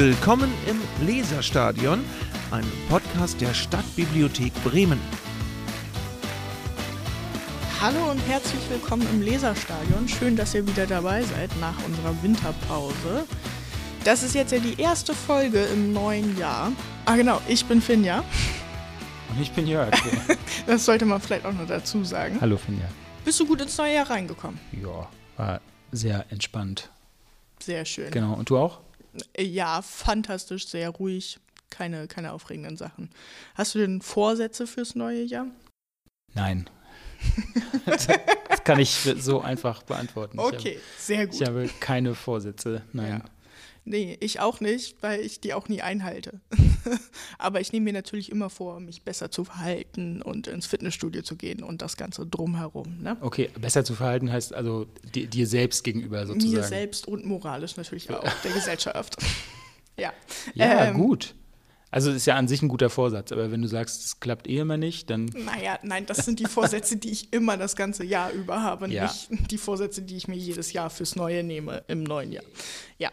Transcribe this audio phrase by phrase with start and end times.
[0.00, 2.02] Willkommen im Leserstadion,
[2.50, 4.98] einem Podcast der Stadtbibliothek Bremen.
[7.82, 10.08] Hallo und herzlich willkommen im Leserstadion.
[10.08, 13.26] Schön, dass ihr wieder dabei seid nach unserer Winterpause.
[14.02, 16.72] Das ist jetzt ja die erste Folge im neuen Jahr.
[17.04, 18.24] Ah genau, ich bin Finja.
[19.28, 19.92] Und ich bin Jörg.
[20.66, 22.38] Das sollte man vielleicht auch noch dazu sagen.
[22.40, 22.88] Hallo Finja.
[23.22, 24.58] Bist du gut ins neue Jahr reingekommen?
[24.82, 25.60] Ja, war
[25.92, 26.88] sehr entspannt.
[27.62, 28.10] Sehr schön.
[28.10, 28.32] Genau.
[28.32, 28.80] Und du auch?
[29.38, 31.38] Ja, fantastisch, sehr ruhig.
[31.70, 33.10] Keine, keine aufregenden Sachen.
[33.54, 35.46] Hast du denn Vorsätze fürs neue Jahr?
[36.34, 36.68] Nein.
[37.86, 38.08] das
[38.64, 40.38] kann ich so einfach beantworten.
[40.38, 41.40] Okay, sehr gut.
[41.40, 42.82] Ich habe keine Vorsätze.
[42.92, 43.08] Nein.
[43.08, 43.24] Ja.
[43.84, 46.40] Nee, ich auch nicht, weil ich die auch nie einhalte.
[47.38, 51.36] Aber ich nehme mir natürlich immer vor, mich besser zu verhalten und ins Fitnessstudio zu
[51.36, 53.02] gehen und das Ganze drumherum.
[53.02, 53.16] Ne?
[53.20, 56.52] Okay, besser zu verhalten heißt also di dir selbst gegenüber sozusagen.
[56.52, 59.16] Mir selbst und moralisch natürlich auch, der Gesellschaft.
[59.96, 60.12] ja.
[60.54, 61.34] Ja, ähm, gut.
[61.92, 64.58] Also ist ja an sich ein guter Vorsatz, aber wenn du sagst, es klappt eh
[64.58, 65.26] immer nicht, dann.
[65.26, 69.04] Naja, nein, das sind die Vorsätze, die ich immer das ganze Jahr über habe, ja.
[69.04, 72.44] nicht die Vorsätze, die ich mir jedes Jahr fürs Neue nehme im neuen Jahr.
[72.98, 73.10] Ja.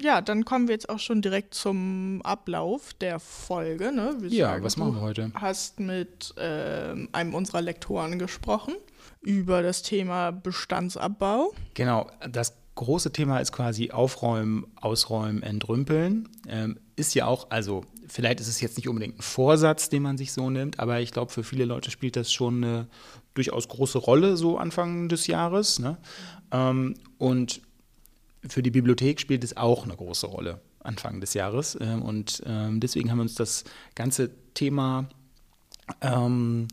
[0.00, 3.92] Ja, dann kommen wir jetzt auch schon direkt zum Ablauf der Folge.
[3.92, 4.16] Ne?
[4.28, 5.30] ja, sagen, was machen wir heute?
[5.32, 8.74] Du hast mit äh, einem unserer Lektoren gesprochen
[9.20, 11.52] über das Thema Bestandsabbau.
[11.74, 16.28] Genau, das große Thema ist quasi Aufräumen, Ausräumen, Entrümpeln.
[16.48, 20.18] Ähm, ist ja auch, also vielleicht ist es jetzt nicht unbedingt ein Vorsatz, den man
[20.18, 22.88] sich so nimmt, aber ich glaube, für viele Leute spielt das schon eine
[23.34, 25.78] durchaus große Rolle, so Anfang des Jahres.
[25.78, 25.98] Ne?
[26.50, 27.60] Ähm, und
[28.46, 31.76] für die Bibliothek spielt es auch eine große Rolle Anfang des Jahres.
[31.80, 33.64] Ähm, und ähm, deswegen haben wir uns das
[33.94, 35.08] ganze Thema
[36.00, 36.68] ähm,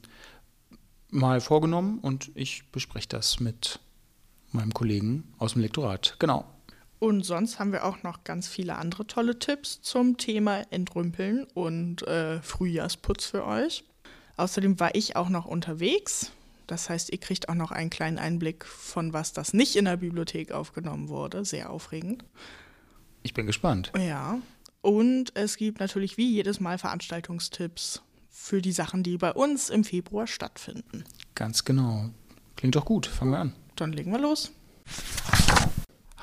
[1.09, 3.79] mal vorgenommen und ich bespreche das mit
[4.51, 6.15] meinem Kollegen aus dem Lektorat.
[6.19, 6.45] Genau.
[6.99, 12.07] Und sonst haben wir auch noch ganz viele andere tolle Tipps zum Thema Entrümpeln und
[12.07, 13.83] äh, Frühjahrsputz für euch.
[14.37, 16.31] Außerdem war ich auch noch unterwegs.
[16.67, 19.97] Das heißt, ihr kriegt auch noch einen kleinen Einblick von was das nicht in der
[19.97, 21.45] Bibliothek aufgenommen wurde.
[21.45, 22.23] Sehr aufregend.
[23.23, 23.91] Ich bin gespannt.
[23.97, 24.39] Ja.
[24.81, 29.83] Und es gibt natürlich wie jedes Mal Veranstaltungstipps für die Sachen, die bei uns im
[29.83, 31.03] Februar stattfinden.
[31.33, 32.09] Ganz genau.
[32.55, 33.07] Klingt doch gut.
[33.07, 33.53] Fangen wir an.
[33.75, 34.51] Dann legen wir los.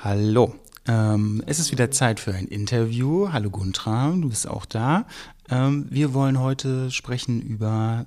[0.03, 0.53] Hallo.
[0.85, 3.31] Ähm, es ist wieder Zeit für ein Interview.
[3.31, 5.05] Hallo Guntra, du bist auch da.
[5.49, 8.05] Ähm, wir wollen heute sprechen über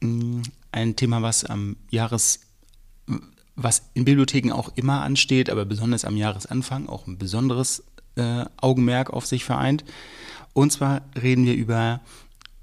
[0.00, 2.40] mh, mm, ein Thema, was am Jahres,
[3.54, 7.84] was in Bibliotheken auch immer ansteht, aber besonders am Jahresanfang auch ein besonderes
[8.16, 9.84] äh, Augenmerk auf sich vereint.
[10.54, 12.00] Und zwar reden wir über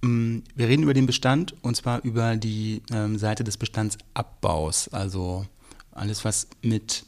[0.01, 4.89] mh, mm, wir reden über den Bestand und zwar über die ähm, Seite des Bestandsabbaus,
[4.89, 5.45] also
[5.93, 7.05] alles, was mit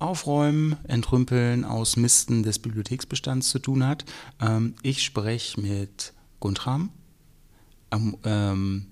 [0.00, 4.04] Aufräumen, Entrümpeln, Ausmisten des Bibliotheksbestands zu tun hat.
[4.40, 6.90] Ähm, ich spreche mit Guntram.
[7.90, 8.86] Ähm, ähm,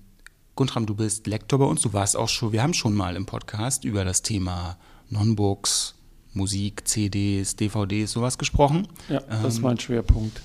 [0.55, 1.81] Guntram, du bist Lektor bei uns.
[1.81, 4.77] Du warst auch schon, wir haben schon mal im Podcast über das Thema
[5.09, 5.95] Non-Books,
[6.33, 8.87] Musik, CDs, DVDs, sowas gesprochen.
[9.07, 10.41] Ja, das ist mein ähm, Schwerpunkt.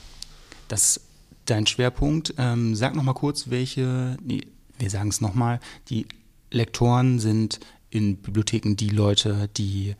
[0.68, 1.00] Das
[1.44, 2.34] dein Schwerpunkt.
[2.38, 4.42] Ähm, sag noch mal kurz, welche, nee,
[4.78, 6.06] wir sagen es noch mal, die
[6.50, 7.60] Lektoren sind
[7.90, 9.94] in Bibliotheken die Leute, die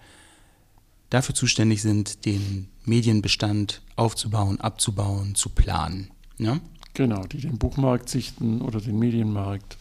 [1.15, 6.11] dafür zuständig sind, den Medienbestand aufzubauen, abzubauen, zu planen.
[6.39, 6.59] Ja?
[6.95, 9.79] Genau, die den Buchmarkt sichten oder den Medienmarkt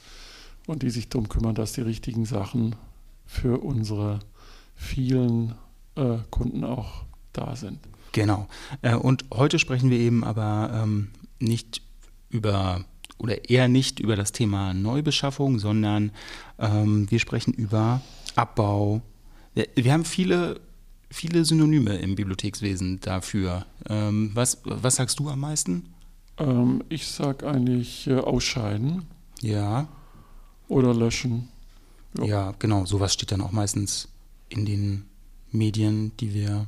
[0.67, 2.75] und die sich darum kümmern, dass die richtigen Sachen
[3.25, 4.19] für unsere
[4.75, 5.55] vielen
[5.95, 7.79] äh, Kunden auch da sind.
[8.11, 8.47] Genau.
[8.81, 11.81] Äh, und heute sprechen wir eben aber ähm, nicht
[12.29, 12.85] über
[13.17, 16.11] oder eher nicht über das Thema Neubeschaffung, sondern
[16.59, 18.01] ähm, wir sprechen über
[18.35, 19.01] Abbau.
[19.53, 20.59] Wir, wir, haben viele,
[21.13, 23.65] viele Synonyme im Bibliothekswesen dafür.
[23.87, 25.93] Ähm, was, was sagst du am meisten?
[26.37, 29.03] Ähm, ich sag eigentlich äh, ausscheiden.
[29.41, 29.87] Ja.
[30.67, 31.49] Oder löschen.
[32.17, 32.25] Jo.
[32.25, 32.85] Ja, genau.
[32.85, 34.09] Sowas steht dann auch meistens
[34.49, 35.05] in den
[35.51, 36.67] Medien, die wir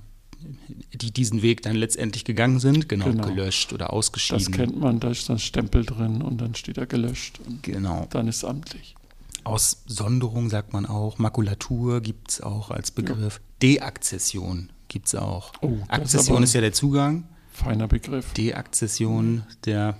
[0.93, 4.45] die diesen Weg dann letztendlich gegangen sind, genau, genau, gelöscht oder ausgeschieden.
[4.45, 7.39] Das kennt man, da ist dann Stempel drin und dann steht er gelöscht.
[7.63, 8.07] genau.
[8.11, 8.95] Dann ist es amtlich.
[9.45, 13.35] Aussonderung sagt man auch, Makulatur gibt es auch als Begriff.
[13.35, 13.41] Ja.
[13.61, 15.53] Deakzession gibt es auch.
[15.61, 17.27] Oh, Akzession ist, ist, ja der Zugang.
[17.51, 18.33] Feiner Begriff.
[18.33, 19.95] Deakzession der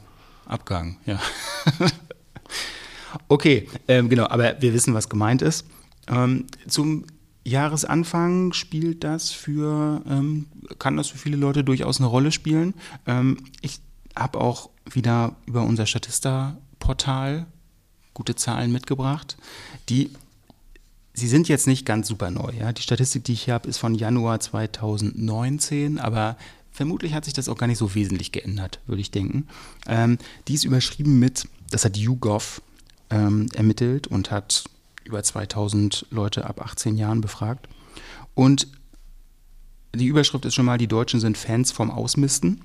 [0.48, 1.20] Abgang, ja.
[3.28, 5.66] okay, ähm, genau, aber wir wissen, was gemeint ist.
[6.08, 7.06] Ähm, zum
[7.44, 10.48] Jahresanfang spielt das für, ähm,
[10.80, 12.74] kann das für viele Leute durchaus eine Rolle spielen.
[13.06, 13.80] Ähm, ich
[14.16, 17.46] habe auch wieder über unser Statista-Portal
[18.16, 19.38] gute Zahlen mitgebracht.
[19.90, 20.10] Die,
[21.14, 22.52] sie sind jetzt nicht ganz super neu.
[22.60, 22.74] Ja?
[22.74, 26.38] Die Statistik, die ich hier habe, ist von Januar 2019, aber
[26.72, 29.48] vermutlich hat sich das auch gar nicht so wesentlich geändert, würde ich denken.
[29.88, 30.18] Ähm,
[30.48, 32.64] die ist überschrieben mit, das hat YouGov
[33.12, 34.64] ähm, ermittelt und hat
[35.04, 37.68] über 2000 Leute ab 18 Jahren befragt.
[38.34, 38.68] Und
[39.94, 42.62] die Überschrift ist schon mal, die Deutschen sind Fans vom Ausmisten.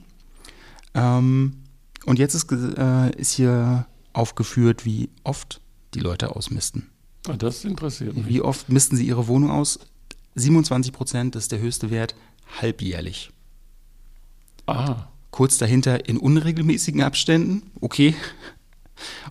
[0.94, 1.58] Ähm,
[2.06, 5.60] und jetzt ist, äh, ist hier aufgeführt, wie oft
[5.94, 6.88] die Leute ausmisten.
[7.28, 8.26] Ah, das interessiert mich.
[8.26, 9.78] Wie oft misten sie ihre Wohnung aus?
[10.36, 12.14] 27 Prozent ist der höchste Wert,
[12.60, 13.30] halbjährlich.
[14.66, 18.14] Ah, Kurz dahinter in unregelmäßigen Abständen, okay.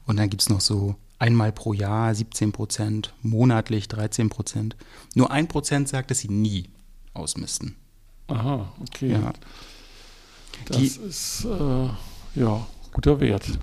[0.06, 4.78] Und dann gibt es noch so einmal pro Jahr 17 Prozent, monatlich 13 Prozent.
[5.14, 6.70] Nur ein Prozent sagt, dass sie nie
[7.14, 7.76] ausmisten.
[8.28, 9.12] aha, okay.
[9.12, 9.34] Ja.
[10.66, 11.90] Das Die- ist äh,
[12.40, 13.60] ja guter Wert.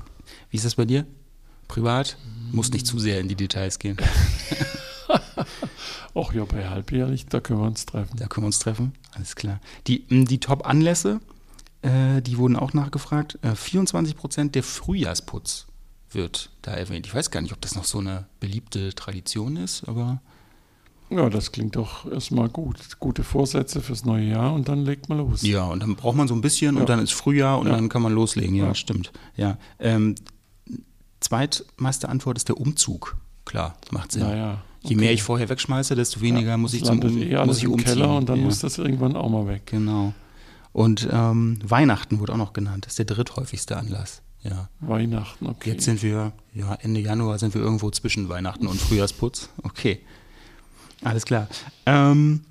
[0.56, 1.04] Wie ist das bei dir?
[1.68, 2.16] Privat?
[2.50, 3.98] Muss nicht zu sehr in die Details gehen.
[6.14, 8.16] Auch ja, bei halbjährlich, da können wir uns treffen.
[8.16, 8.94] Da können wir uns treffen.
[9.14, 9.60] Alles klar.
[9.86, 11.20] Die, m, die Top-Anlässe,
[11.82, 13.38] äh, die wurden auch nachgefragt.
[13.42, 15.66] Äh, 24 Prozent der Frühjahrsputz
[16.10, 17.06] wird da erwähnt.
[17.06, 20.22] Ich weiß gar nicht, ob das noch so eine beliebte Tradition ist, aber
[21.10, 22.78] Ja, das klingt doch erstmal gut.
[22.98, 25.42] Gute Vorsätze fürs neue Jahr und dann legt mal los.
[25.42, 26.80] ja, und dann braucht man so ein bisschen Ja.
[26.80, 27.74] und dann ist Frühjahr und Ja.
[27.74, 28.54] dann kann man loslegen.
[28.56, 28.74] Ja, Ja.
[28.74, 29.12] stimmt.
[29.36, 29.58] Ja.
[29.78, 30.14] Ähm,
[31.20, 33.16] zweitmeiste Antwort ist der Umzug.
[33.44, 34.22] Klar, macht Sinn.
[34.22, 34.62] Naja.
[34.82, 37.94] Je mehr ich vorher wegschmeiße, desto weniger muss ich zum um, eh muss ich umziehen.
[37.94, 38.44] Keller und dann ja.
[38.44, 39.62] muss das irgendwann auch mal weg.
[39.66, 40.14] Genau.
[40.72, 42.86] Und ähm, Weihnachten wurde auch noch genannt.
[42.86, 44.22] Das ist der dritthäufigste Anlass.
[44.42, 44.68] Ja.
[44.80, 45.70] Weihnachten, okay.
[45.70, 49.48] Jetzt sind wir, ja, Ende Januar sind wir irgendwo zwischen Weihnachten und Frühjahrsputz.
[49.62, 50.00] Okay.
[51.02, 51.48] Alles klar.
[51.86, 52.42] Ähm,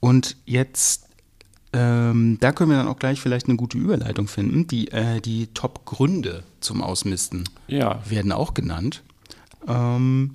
[0.00, 1.05] und jetzt,
[1.72, 4.66] ähm, da können wir dann auch gleich vielleicht eine gute Überleitung finden.
[4.66, 9.02] Die, äh, die Top-Gründe zum Ausmisten ja, werden auch genannt.
[9.66, 10.34] Ähm,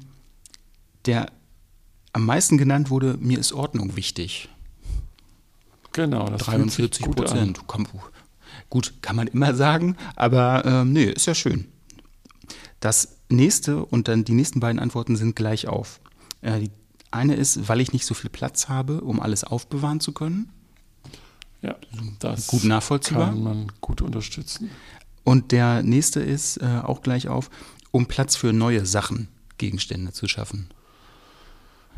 [1.06, 1.32] der
[2.14, 4.50] am meisten genannt wurde, mir ist Ordnung wichtig.
[5.94, 6.30] genau.
[6.30, 7.26] Das fühlt sich 43 gut an.
[7.26, 7.62] Prozent.
[7.68, 7.88] Komm,
[8.70, 11.68] Gut, kann man immer sagen, aber ähm, nee, ist ja schön.
[12.80, 16.00] Das nächste und dann die nächsten beiden Antworten sind gleich auf.
[16.42, 16.72] Äh, die
[17.12, 20.50] eine ist, weil ich nicht so viel Platz habe, um alles aufbewahren zu können.
[21.62, 21.76] Ja,
[22.20, 23.30] das Gut nachvollziehbar.
[23.30, 24.70] kann man gut unterstützen.
[25.24, 27.50] Und der nächste ist äh, auch gleich auf,
[27.92, 29.28] um Platz für neue Sachen,
[29.60, 30.70] Gegenstände zu schaffen.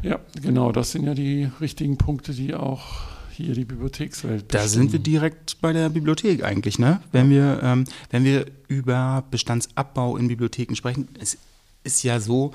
[0.01, 0.71] Ja, genau.
[0.73, 2.83] Das sind ja die richtigen Punkte, die auch
[3.31, 5.03] hier die Bibliothekswelt Da sind wir bestimmen.
[5.05, 7.01] direkt bei der Bibliothek eigentlich, ne?
[7.13, 11.37] Wenn wir, ähm, wenn wir über Bestandsabbau in Bibliotheken sprechen, es
[11.85, 12.51] ist ja so,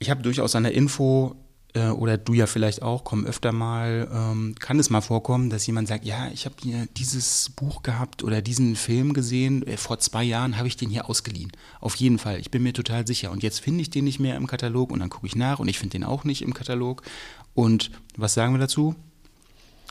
[0.00, 1.36] ich habe durchaus an der Info,
[1.74, 5.66] äh, oder du ja vielleicht auch, kommen öfter mal, ähm, kann es mal vorkommen, dass
[5.66, 9.98] jemand sagt, ja, ich habe hier dieses Buch gehabt oder diesen Film gesehen, äh, vor
[9.98, 11.52] zwei Jahren habe ich den hier ausgeliehen.
[11.80, 13.30] Auf jeden Fall, ich bin mir total sicher.
[13.30, 15.68] Und jetzt finde ich den nicht mehr im Katalog und dann gucke ich nach und
[15.68, 17.02] ich finde den auch nicht im Katalog.
[17.54, 18.94] Und was sagen wir dazu?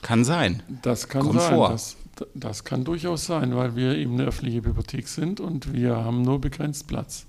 [0.02, 0.64] Kann sein.
[0.82, 1.56] Das kann Kommt sein.
[1.56, 1.70] vor.
[1.70, 1.98] Das,
[2.34, 6.40] das kann durchaus sein, weil wir eben eine öffentliche Bibliothek sind und wir haben nur
[6.42, 7.26] begrenzt Platz.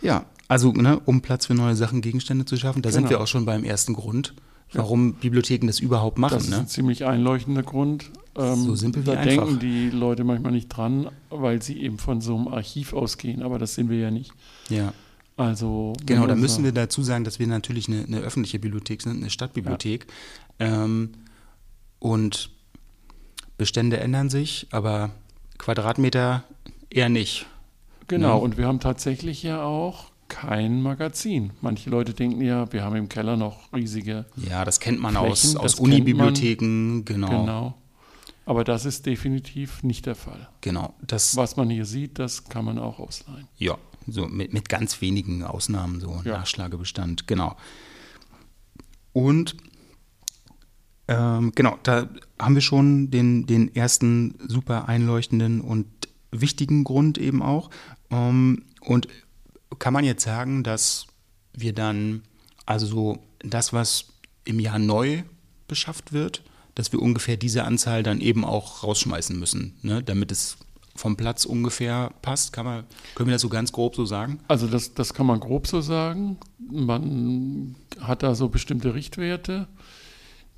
[0.00, 3.10] Ja, also ne, um Platz für neue Sachen, Gegenstände zu schaffen, da sind Genau.
[3.18, 4.34] wir auch schon beim ersten Grund,
[4.72, 6.34] warum Bibliotheken das überhaupt machen.
[6.34, 6.58] Das ist ne?
[6.58, 8.10] ein ziemlich einlösender Grund.
[8.36, 9.44] Ähm, So simpel wie da einfach.
[9.46, 13.58] denken die Leute manchmal nicht dran, weil sie eben von so einem Archiv ausgehen, aber
[13.58, 14.32] das sind wir ja nicht.
[14.68, 14.92] Ja,
[15.36, 19.16] Also genau, da müssen wir dazu sagen, dass wir natürlich eine, eine öffentliche Bibliothek sind,
[19.18, 20.06] eine Stadtbibliothek.
[20.58, 21.10] Ähm,
[22.00, 22.50] und
[23.56, 25.10] Bestände ändern sich, aber
[25.58, 26.42] Quadratmeter
[26.90, 27.46] eher nicht.
[28.08, 28.42] Genau, Ne?
[28.42, 31.52] und wir haben tatsächlich ja auch kein Magazin.
[31.60, 35.30] Manche Leute denken ja, wir haben im Keller noch riesige, Ja, das kennt man Flächen,
[35.30, 35.74] aus, aus.
[35.76, 37.28] Unibibliotheken, genau.
[37.28, 37.40] Genau.
[37.40, 37.74] genau.
[38.46, 40.48] Aber das ist definitiv nicht der Fall.
[41.06, 43.48] Das, Was man hier sieht, das kann man auch ausleihen.
[43.56, 46.38] Ja, so mit, mit ganz wenigen Ausnahmen, so Ja.
[46.38, 47.56] Nachschlagebestand, genau.
[49.12, 49.56] Und
[51.08, 55.86] ähm, genau, da haben wir schon den, den ersten super einleuchtenden und
[56.30, 57.70] wichtigen Grund eben auch.
[58.10, 59.08] Ähm, und
[59.74, 61.06] kann man jetzt sagen, dass
[61.52, 62.22] wir dann,
[62.66, 64.06] also so das, was
[64.44, 65.22] im Jahr neu
[65.68, 66.42] beschafft wird,
[66.74, 70.02] dass wir ungefähr diese Anzahl dann eben auch rausschmeißen müssen, ne?
[70.02, 70.56] damit es
[70.96, 72.52] vom Platz ungefähr passt.
[72.52, 74.40] Kann man, können wir das so ganz grob so sagen?
[74.48, 76.38] Also das, das kann man grob so sagen.
[76.58, 79.66] Man hat da so bestimmte Richtwerte,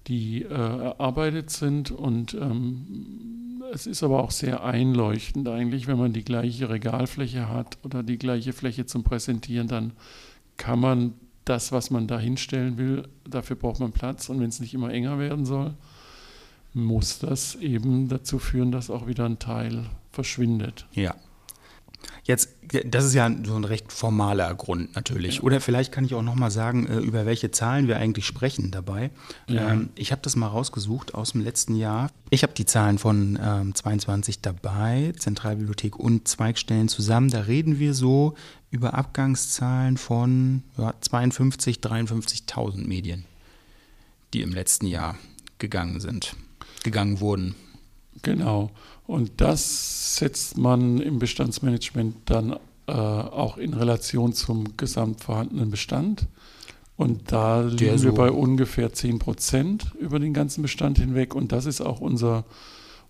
[0.07, 6.13] die äh, erarbeitet sind und ähm, es ist aber auch sehr einleuchtend eigentlich, wenn man
[6.13, 9.93] die gleiche Regalfläche hat oder die gleiche Fläche zum Präsentieren, dann
[10.57, 14.61] kann man das, was man da hinstellen will, dafür braucht man Platz und wenn es
[14.61, 15.75] nicht immer enger werden soll,
[16.75, 20.87] muss das eben dazu führen, dass auch wieder ein Teil verschwindet.
[20.93, 21.15] Ja.
[22.25, 25.45] Jetzt, das ist ja so ein recht formaler Grund natürlich.
[25.45, 28.73] Oder vielleicht kann ich auch noch mal sagen, äh, über welche Zahlen wir eigentlich sprechen
[28.73, 29.11] dabei.
[29.49, 29.73] Ja.
[29.73, 32.11] Ähm, ich habe das mal rausgesucht aus dem letzten Jahr.
[32.31, 37.31] Ich habe die Zahlen von ähm, 22 dabei, Zentralbibliothek und Zweigstellen zusammen.
[37.31, 38.35] Da reden wir so
[38.73, 43.25] über Abgangszahlen von ja, 52, 53.000 Medien,
[44.35, 45.17] die im letzten Jahr
[45.59, 46.35] gegangen sind,
[46.83, 47.55] gegangen wurden.
[48.27, 48.73] Genau.
[49.07, 52.57] Und das setzt man im Bestandsmanagement dann
[52.89, 56.27] äh, auch in Relation zum gesamt vorhandenen Bestand.
[56.97, 61.37] Und da liegen so wir bei ungefähr 10 Prozent über den ganzen Bestand hinweg.
[61.37, 62.45] Und das ist auch unser,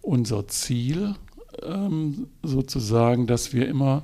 [0.03, 1.15] unser Ziel,
[1.63, 4.03] ähm, sozusagen, dass wir immer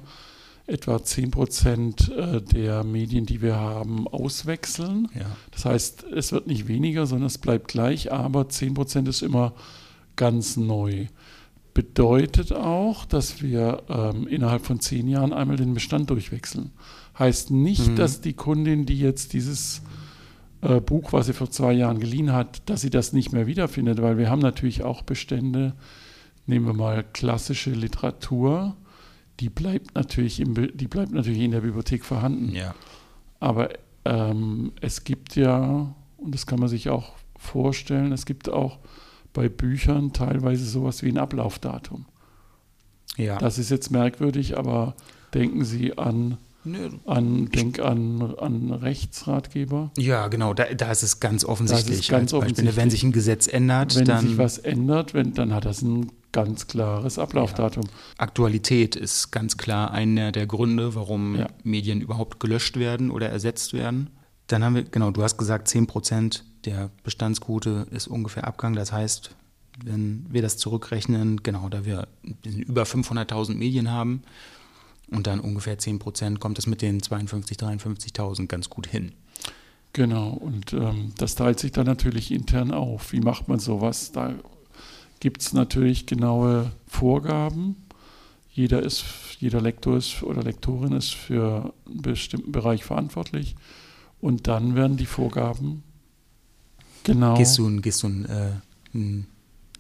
[0.67, 5.09] etwa 10 Prozent äh, der Medien, die wir haben, auswechseln.
[5.15, 5.27] Ja.
[5.51, 9.53] Das heißt, es wird nicht weniger, sondern es bleibt gleich, aber 10 Prozent ist immer
[10.23, 11.07] ganz neu.
[11.75, 16.71] Bedeutet auch, dass wir ähm, innerhalb von zehn Jahren einmal den Bestand durchwechseln.
[17.19, 17.97] Heißt nicht, mhm.
[17.97, 19.83] dass die Kundin, die jetzt dieses
[20.61, 24.01] äh, Buch, was sie vor zwei Jahren geliehen hat, dass sie das nicht mehr wiederfindet,
[24.01, 25.75] weil wir haben natürlich auch Bestände,
[26.47, 28.77] nehmen wir mal klassische Literatur,
[29.41, 32.55] die bleibt natürlich, im, die bleibt natürlich in der Bibliothek vorhanden.
[32.55, 32.77] Ja.
[33.41, 33.71] Aber
[34.05, 38.79] ähm, es gibt ja, und das kann man sich auch vorstellen, es gibt auch
[39.33, 42.07] bei Büchern teilweise sowas wie ein Ablaufdatum.
[43.17, 43.39] Ja.
[43.39, 44.95] Das ist jetzt merkwürdig, aber
[45.35, 46.39] denken Sie an
[47.07, 49.91] an, denk an, an Rechtsratgeber.
[49.99, 52.01] Ja, genau, da, da ist es ganz offensichtlich.
[52.01, 52.67] Ist ganz offensichtlich.
[52.67, 54.29] Beispiel, wenn sich ein Gesetz ändert, wenn dann.
[54.29, 57.85] sich was ändert, wenn, dann hat das ein ganz klares Ablaufdatum.
[57.85, 57.91] Ja.
[58.19, 61.49] Aktualität ist ganz klar einer der Gründe, warum ja.
[61.65, 64.11] Medien überhaupt gelöscht werden oder ersetzt werden.
[64.53, 68.75] Dann haben wir, genau, du hast gesagt, 10 Prozent der Bestandsquote ist ungefähr Abgang.
[68.75, 69.35] Das heißt,
[69.83, 72.07] wenn wir das zurückrechnen, genau, da wir
[72.45, 74.23] über 500.000 Medien haben
[75.11, 79.13] und dann ungefähr 10 Prozent, kommt es mit den 52.000, 53.000 ganz gut hin.
[79.95, 83.13] Genau, und ähm, das teilt sich dann natürlich intern auf.
[83.13, 84.13] Wie macht man sowas?
[84.13, 84.35] Da
[85.21, 87.77] gibt es natürlich genaue Vorgaben.
[88.53, 89.07] Jeder, ist,
[89.39, 93.57] jeder Lektor ist oder Lektorin ist für einen bestimmten Bereich verantwortlich.
[94.23, 95.83] Und dann werden die Vorgaben
[97.05, 97.37] Genau.
[97.37, 98.53] Gehst du, gehst du ein, äh,
[98.95, 99.27] ein,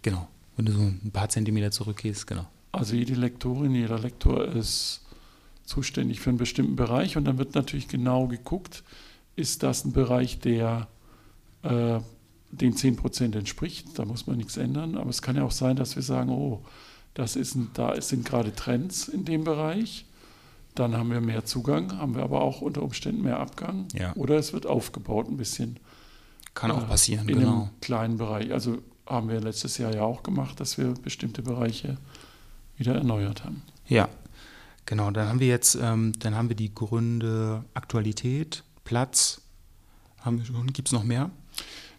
[0.02, 2.46] genau, wenn du so ein paar Zentimeter zurückgehst, genau.
[2.72, 5.02] Also jede Lektorin, jeder Lektor ist
[5.64, 8.82] zuständig für einen bestimmten Bereich und dann wird natürlich genau geguckt,
[9.36, 10.88] ist das ein Bereich, der
[11.62, 12.00] äh,
[12.50, 15.96] den 10% entspricht, da muss man nichts ändern, aber es kann ja auch sein, dass
[15.96, 16.62] wir sagen, oh,
[17.14, 20.06] das ist ein, da sind gerade Trends in dem Bereich,
[20.74, 24.14] dann haben wir mehr Zugang, haben wir aber auch unter Umständen mehr Abgang ja.
[24.14, 25.78] oder es wird aufgebaut ein bisschen
[26.54, 27.52] kann auch passieren, in genau.
[27.52, 28.52] einem kleinen Bereich.
[28.52, 31.96] Also haben wir letztes Jahr ja auch gemacht, dass wir bestimmte Bereiche
[32.76, 33.62] wieder erneuert haben.
[33.86, 34.08] Ja,
[34.86, 35.10] genau.
[35.10, 39.40] Dann haben wir jetzt, ähm, dann haben wir die Gründe Aktualität, Platz.
[40.20, 40.72] Haben wir schon?
[40.72, 41.30] Gibt es noch mehr?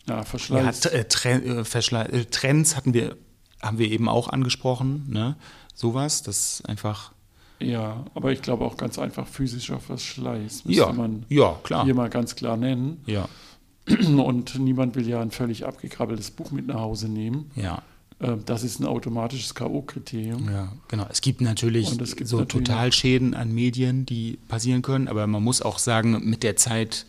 [0.08, 0.84] Ja, Verschleiß.
[0.84, 3.18] Ja, äh, äh, Verschleiß, äh, Trends hatten wir,
[3.62, 5.06] haben wir eben auch angesprochen.
[5.10, 5.36] Ne?
[5.74, 7.12] Sowas, das einfach.
[7.60, 10.66] Ja, aber ich glaube auch ganz einfach physischer Verschleiß.
[10.66, 11.86] Müsste ja, man ja, klar.
[11.86, 13.02] hier mal ganz klar nennen.
[13.06, 13.28] Ja.
[13.88, 17.52] Und niemand will ja ein völlig abgekrabbeltes Buch mit nach Hause nehmen.
[17.56, 17.82] Ja.
[18.20, 20.52] Ähm, das ist ein automatisches K.O.-Kriterium.
[20.52, 21.06] Ja, genau.
[21.10, 25.44] Es gibt natürlich es gibt so natürlich Totalschäden an Medien, die passieren können, aber man
[25.44, 27.06] muss auch sagen, mit der Zeit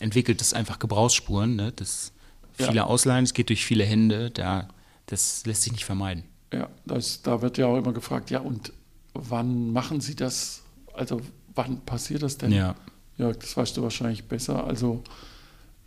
[0.00, 1.56] entwickelt es einfach Gebrauchsspuren.
[1.56, 1.72] Ne?
[1.74, 2.12] Das
[2.52, 2.84] viele ja.
[2.84, 4.68] Ausleihen, es geht durch viele Hände, da,
[5.06, 6.24] das lässt sich nicht vermeiden.
[6.52, 8.72] Ja, das, da wird ja auch immer gefragt, ja, und
[9.14, 10.62] wann machen Sie das?
[10.94, 11.20] Also
[11.54, 12.52] wann passiert das denn?
[12.52, 12.74] Ja.
[13.18, 14.64] Ja, das weißt du wahrscheinlich besser.
[14.64, 15.02] Also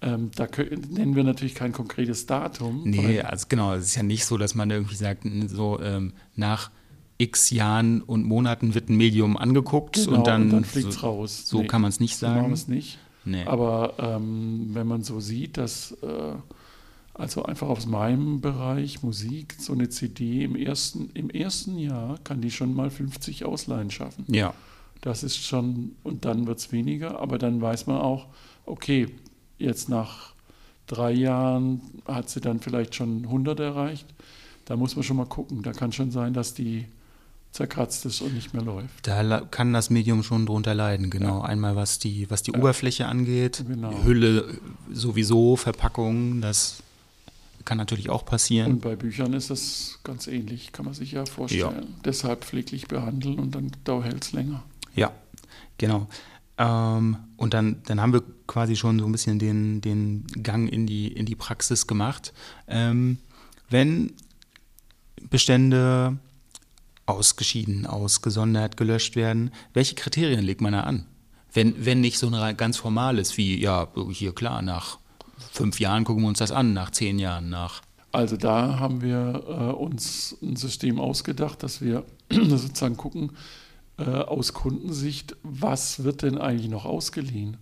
[0.02, 0.48] ähm, da
[0.90, 2.82] nennen wir natürlich kein konkretes Datum.
[2.84, 6.70] Nee, also genau, es ist ja nicht so, dass man irgendwie sagt, so ähm, nach
[7.18, 11.08] x Jahren und Monaten wird ein Medium angeguckt genau, und dann, dann fliegt es so,
[11.08, 11.44] raus.
[11.46, 12.34] So nee, kann man es nicht sagen.
[12.34, 13.00] So machen wir es nicht.
[13.26, 13.46] Nee.
[13.46, 16.34] Aber ähm, wenn man so sieht, dass äh,
[17.14, 22.42] also einfach aus meinem Bereich Musik, so eine CD im ersten, im ersten Jahr kann
[22.42, 24.26] die schon mal 50 Ausleihen schaffen.
[24.28, 24.54] Ja.
[25.02, 28.28] Das ist schon, und dann wird es weniger, aber dann weiß man auch,
[28.66, 29.10] okay,
[29.64, 30.34] Jetzt nach
[30.88, 34.06] drei Jahren hat sie dann vielleicht schon 100 erreicht.
[34.66, 35.64] Da muss man schon mal gucken.
[35.64, 36.86] Da kann schon sein, dass die
[37.52, 39.08] zerkratzt ist und nicht mehr läuft.
[39.08, 41.40] Da kann das Medium schon drunter leiden, genau.
[41.40, 41.46] Ja.
[41.46, 42.60] Einmal was die, was die ja.
[42.60, 44.04] Oberfläche angeht, genau.
[44.04, 44.58] Hülle
[44.92, 46.82] sowieso, Verpackung, das
[47.66, 48.74] kann natürlich auch passieren.
[48.74, 51.62] Und bei Büchern ist das ganz ähnlich, kann man sich ja vorstellen.
[51.62, 52.02] Ja.
[52.06, 53.72] Deshalb pfleglich behandeln und dann
[54.04, 54.64] hält es länger.
[54.96, 55.12] Ja,
[55.78, 56.08] genau.
[56.58, 60.86] Ähm, und dann, dann haben wir quasi schon so ein bisschen den, den Gang in
[60.86, 62.34] die, in die Praxis gemacht.
[62.68, 63.18] Ähm,
[63.70, 64.14] wenn
[65.30, 66.18] Bestände
[67.06, 69.52] ausgeschieden, ausgesondert, gelöscht werden.
[69.74, 71.06] Welche Kriterien legt man da an?
[71.52, 75.00] Wenn, wenn nicht so ein ganz formales wie, ja, hier klar, nach
[75.38, 77.82] fünf Jahren gucken wir uns das an, nach zehn Jahren, nach.
[78.12, 83.32] Also da haben wir äh, uns ein System ausgedacht, dass wir sozusagen gucken,
[83.98, 87.58] äh, aus Kundensicht, was wird denn eigentlich noch ausgeliehen?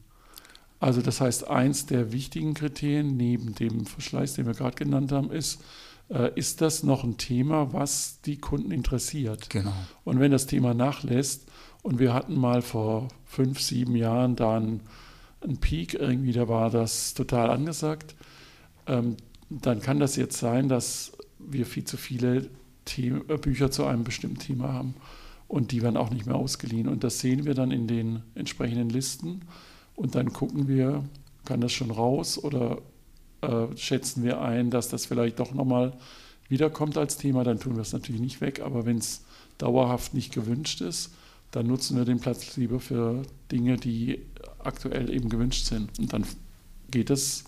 [0.80, 5.32] Also das heißt, eins der wichtigen Kriterien neben dem Verschleiß, den wir gerade genannt haben,
[5.32, 5.62] ist,
[6.10, 9.50] äh, ist das noch ein Thema, was die Kunden interessiert?
[9.50, 9.74] Genau.
[10.04, 11.48] Und wenn das Thema nachlässt,
[11.84, 14.82] und wir hatten mal vor fünf, sieben Jahren da einen,
[15.42, 18.16] einen Peak, irgendwie, da war das total angesagt,
[18.88, 19.18] ähm,
[19.50, 22.50] dann kann das jetzt sein, dass wir viel zu viele
[22.88, 24.96] The äh, Bücher zu einem bestimmten Thema haben
[25.48, 26.88] und die werden auch nicht mehr ausgeliehen.
[26.88, 29.42] Und das sehen wir dann in den entsprechenden Listen
[29.96, 31.04] und dann gucken wir,
[31.46, 32.80] kann das schon raus oder
[33.42, 35.94] äh, schätzen wir ein, dass das vielleicht doch nochmal
[36.48, 38.62] wiederkommt als Thema, dann tun wir es natürlich nicht weg.
[38.62, 39.24] Aber wenn es
[39.58, 41.12] dauerhaft nicht gewünscht ist,
[41.52, 44.20] dann nutzen wir den Platz lieber für Dinge, die
[44.60, 45.98] aktuell eben gewünscht sind.
[46.00, 46.26] Und dann
[46.90, 47.44] geht es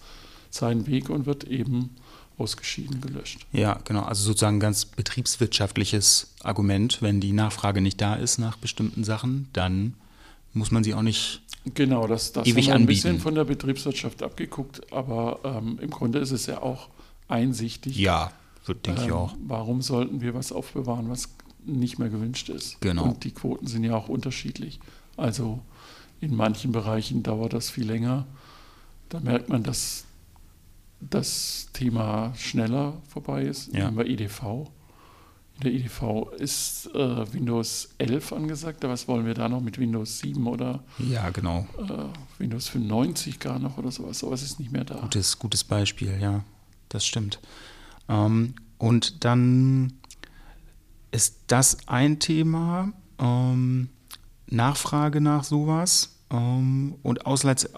[0.49, 1.91] seinen Weg und wird eben
[2.37, 3.45] ausgeschieden gelöscht.
[3.51, 4.01] Ja, genau.
[4.03, 7.01] Also sozusagen ein ganz betriebswirtschaftliches Argument.
[7.01, 9.93] Wenn die Nachfrage nicht da ist nach bestimmten Sachen, dann
[10.53, 11.41] muss man sie auch nicht
[11.73, 15.89] Genau, das, das ewig haben wir ein bisschen von der Betriebswirtschaft abgeguckt, aber ähm, im
[15.89, 16.89] Grunde ist es ja auch
[17.29, 17.97] einsichtig.
[17.97, 18.33] Ja,
[18.67, 19.33] denke ich Ähm, auch.
[19.47, 21.29] Warum sollten wir was aufbewahren, was
[21.65, 22.79] nicht mehr gewünscht ist?
[22.81, 23.05] Genau.
[23.05, 24.79] Und die Quoten sind ja auch unterschiedlich.
[25.17, 25.59] Also
[26.21, 28.25] in manchen Bereichen dauert das viel länger.
[29.09, 30.05] Da merkt man, dass
[30.99, 33.73] das Thema schneller vorbei ist.
[33.73, 33.85] Ja.
[33.85, 34.69] Nehmen wir EDV.
[35.55, 38.83] In der EDV ist äh, Windows 11 angesagt.
[38.83, 41.67] Aber was wollen wir da noch mit Windows 7 oder Ja, genau.
[41.77, 44.19] äh, Windows 95 gar noch oder sowas?
[44.19, 44.95] Sowas ist nicht mehr da.
[45.01, 46.43] Gutes, gutes Beispiel, ja.
[46.89, 47.39] Das stimmt.
[48.09, 49.93] Ähm, und dann
[51.13, 53.89] ist das ein Thema, ähm,
[54.47, 57.69] Nachfrage nach sowas ähm, und Ausleits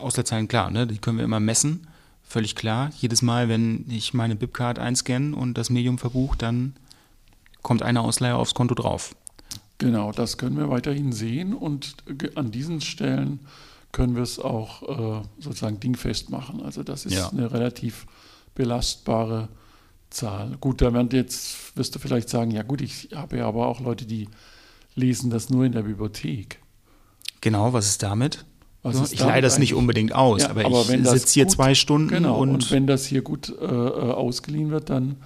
[0.47, 1.87] klar, ne, die können wir immer messen,
[2.23, 2.89] völlig klar.
[2.97, 6.75] Jedes Mal, wenn ich meine Bipcard einscanne und das Medium verbuche, dann
[7.61, 9.15] kommt eine Ausleihe aufs Konto drauf.
[9.77, 11.95] Genau, das können wir weiterhin sehen und
[12.35, 13.39] an diesen Stellen
[13.91, 16.61] können wir es auch äh, sozusagen dingfest machen.
[16.61, 17.29] Also das ist Ja.
[17.29, 18.05] eine relativ
[18.53, 19.49] belastbare
[20.09, 20.57] Zahl.
[20.61, 23.79] Gut, da werden jetzt wirst du vielleicht sagen, ja gut, ich habe ja aber auch
[23.81, 24.29] Leute, die
[24.95, 26.59] lesen das nur in der Bibliothek.
[27.41, 28.45] Genau, was ist damit?
[28.81, 31.33] Was So, ist ich damit leihe das nicht unbedingt aus, Ja, aber, aber ich sitze
[31.33, 33.67] hier gut- zwei Stunden Genau, und, und, wenn das hier gut äh, äh,
[34.11, 35.17] ausgeliehen wird, dann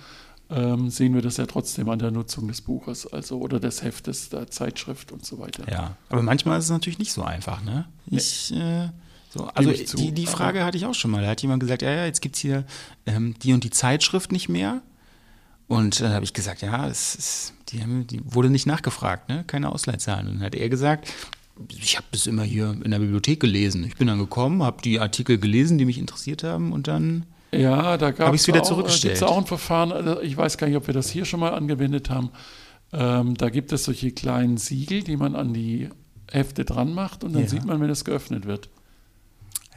[0.50, 4.30] ähm, sehen wir das ja trotzdem an der Nutzung des Buches, also oder des Heftes,
[4.30, 5.70] der Zeitschrift und so weiter.
[5.72, 7.86] Ja, aber manchmal ist es natürlich nicht so einfach, ne?
[8.08, 8.90] Ich, äh,
[9.30, 11.22] so, also ich die, die Frage hatte ich auch schon mal.
[11.22, 12.66] Da hat jemand gesagt, ja, ja, jetzt gibt es hier
[13.06, 14.82] ähm, die und die Zeitschrift nicht mehr.
[15.68, 19.44] Und dann habe ich gesagt, ja, es ist, die, haben, die wurde nicht nachgefragt, ne?
[19.46, 20.28] keine Ausleihzahlen.
[20.28, 21.14] Und dann hat er gesagt,
[21.70, 23.84] ich habe das immer hier in der Bibliothek gelesen.
[23.84, 27.98] Ich bin dann gekommen, habe die Artikel gelesen, die mich interessiert haben und dann Ja,
[27.98, 29.14] da gab Hab ich's wieder auch, zurückgestellt.
[29.16, 31.40] Gibt es auch ein Verfahren, also ich weiß gar nicht, ob wir das hier schon
[31.40, 32.32] mal angewendet haben.
[32.92, 35.90] Ähm, da gibt es solche kleinen Siegel, die man an die
[36.32, 37.48] Hefte dran macht und dann Ja.
[37.48, 38.70] sieht man, wenn es geöffnet wird.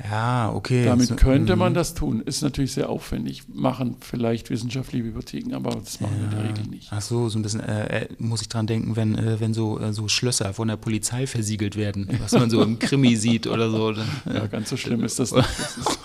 [0.04, 0.84] Ja, okay.
[0.84, 1.76] Damit so, könnte man mhm.
[1.76, 2.22] das tun.
[2.22, 3.44] Ist natürlich sehr aufwendig.
[3.48, 6.88] Machen vielleicht wissenschaftliche Bibliotheken, aber das machen wir in der Regel nicht.
[6.90, 9.78] Ach so, so ein bisschen äh, äh, muss ich dran denken, wenn, äh, wenn so,
[9.78, 13.70] äh, so Schlösser von der Polizei versiegelt werden, was man so im Krimi sieht oder
[13.70, 13.92] so.
[13.92, 15.48] Ja, ganz so schlimm ist das nicht.
[15.48, 15.98] Das ist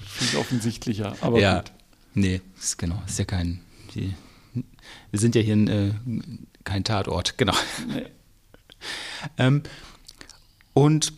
[0.00, 1.14] viel offensichtlicher.
[1.20, 1.72] Aber ja, gut.
[2.14, 3.60] nee, ist, genau, ist ja kein.
[3.94, 4.14] Die,
[5.10, 5.90] wir sind ja hier ein, äh,
[6.64, 7.54] kein Tatort, genau.
[7.86, 8.06] Nee.
[9.36, 9.62] Ähm,
[10.74, 11.12] und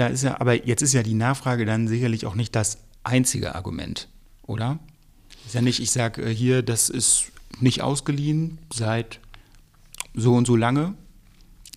[0.00, 3.54] da ist ja, aber jetzt ist ja die Nachfrage dann sicherlich auch nicht das einzige
[3.54, 4.08] Argument,
[4.46, 4.78] oder?
[5.44, 7.26] Ist ja nicht, ich sage äh, hier, das ist
[7.60, 9.20] nicht ausgeliehen seit
[10.14, 10.94] so und so lange.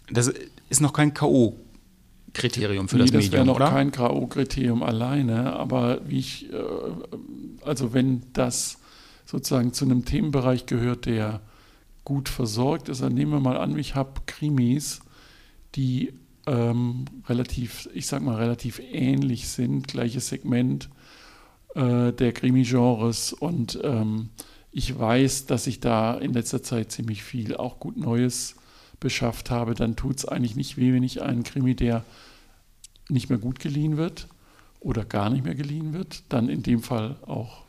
[0.09, 0.31] Das
[0.69, 3.69] ist noch kein K.O.-Kriterium für nee, das das Medium, noch oder?
[3.69, 6.55] kein K.O.-Kriterium alleine, aber wie ich, äh,
[7.65, 8.77] also wenn das
[9.25, 11.41] sozusagen zu einem Themenbereich gehört, der
[12.05, 15.01] gut versorgt ist, dann nehmen wir mal an, ich habe Krimis,
[15.75, 16.13] die
[16.47, 20.89] ähm, relativ, ich sag mal, relativ ähnlich sind, gleiches Segment
[21.75, 23.33] äh, der Krimi-Genres.
[23.33, 24.29] Und ähm,
[24.71, 28.55] ich weiß, dass ich da in letzter Zeit ziemlich viel auch gut Neues
[28.99, 32.03] beschafft habe, dann tut es eigentlich nicht weh, wenn ich einen Krimi, der
[33.09, 34.27] nicht mehr gut geliehen wird
[34.79, 37.63] oder gar nicht mehr geliehen wird, dann in dem Fall auch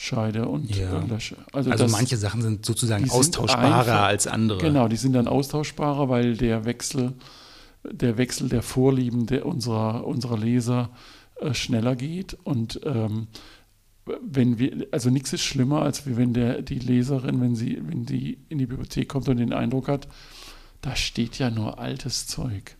[0.00, 0.98] ausscheide und Ja.
[1.04, 1.36] lösche.
[1.52, 4.58] Also, Also das, manche Sachen sind sozusagen die sind austauschbarer einfach- als andere.
[4.58, 7.12] Genau, die sind dann austauschbarer, weil der Wechsel,
[7.84, 10.90] der Wechsel der Vorlieben der, unserer, unserer Leser
[11.40, 12.34] äh, schneller geht.
[12.44, 13.26] Und ähm,
[14.26, 18.38] wenn wir, also nichts ist schlimmer, als wenn der, die Leserin, wenn sie, wenn die
[18.48, 20.08] in die Bibliothek kommt und den Eindruck hat,
[20.80, 22.76] da steht ja nur altes Zeug.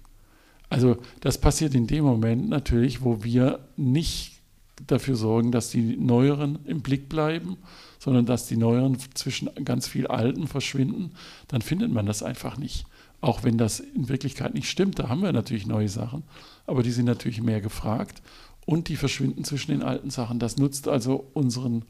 [0.70, 4.39] Also das passiert in dem Moment natürlich, wo wir nicht
[4.86, 7.56] dafür sorgen, dass die Neueren im Blick bleiben,
[7.98, 11.12] sondern dass die Neueren zwischen ganz viel Alten verschwinden,
[11.48, 12.86] dann findet man das einfach nicht.
[13.20, 16.22] Auch wenn das in Wirklichkeit nicht stimmt, da haben wir natürlich neue Sachen,
[16.66, 18.22] aber die sind natürlich mehr gefragt
[18.64, 20.38] und die verschwinden zwischen den alten Sachen.
[20.38, 21.84] Das nutzt also unseren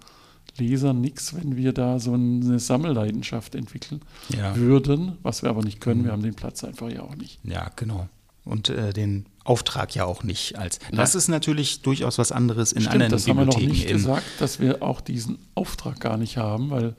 [0.59, 4.01] Lesern nichts, wenn wir da so eine Sammelleidenschaft entwickeln
[4.37, 4.57] Ja.
[4.57, 6.01] würden, was wir aber nicht können.
[6.01, 6.05] Mhm.
[6.07, 7.39] Wir haben den Platz einfach ja auch nicht.
[7.45, 8.09] Ja, genau.
[8.45, 10.79] Und äh, den Auftrag ja auch nicht als.
[10.91, 10.97] Nein.
[10.97, 13.85] Das ist natürlich durchaus was anderes in Stimmt, anderen das haben wir noch Bibliotheken.
[13.85, 16.95] nicht gesagt, dass wir auch diesen Auftrag gar nicht haben, weil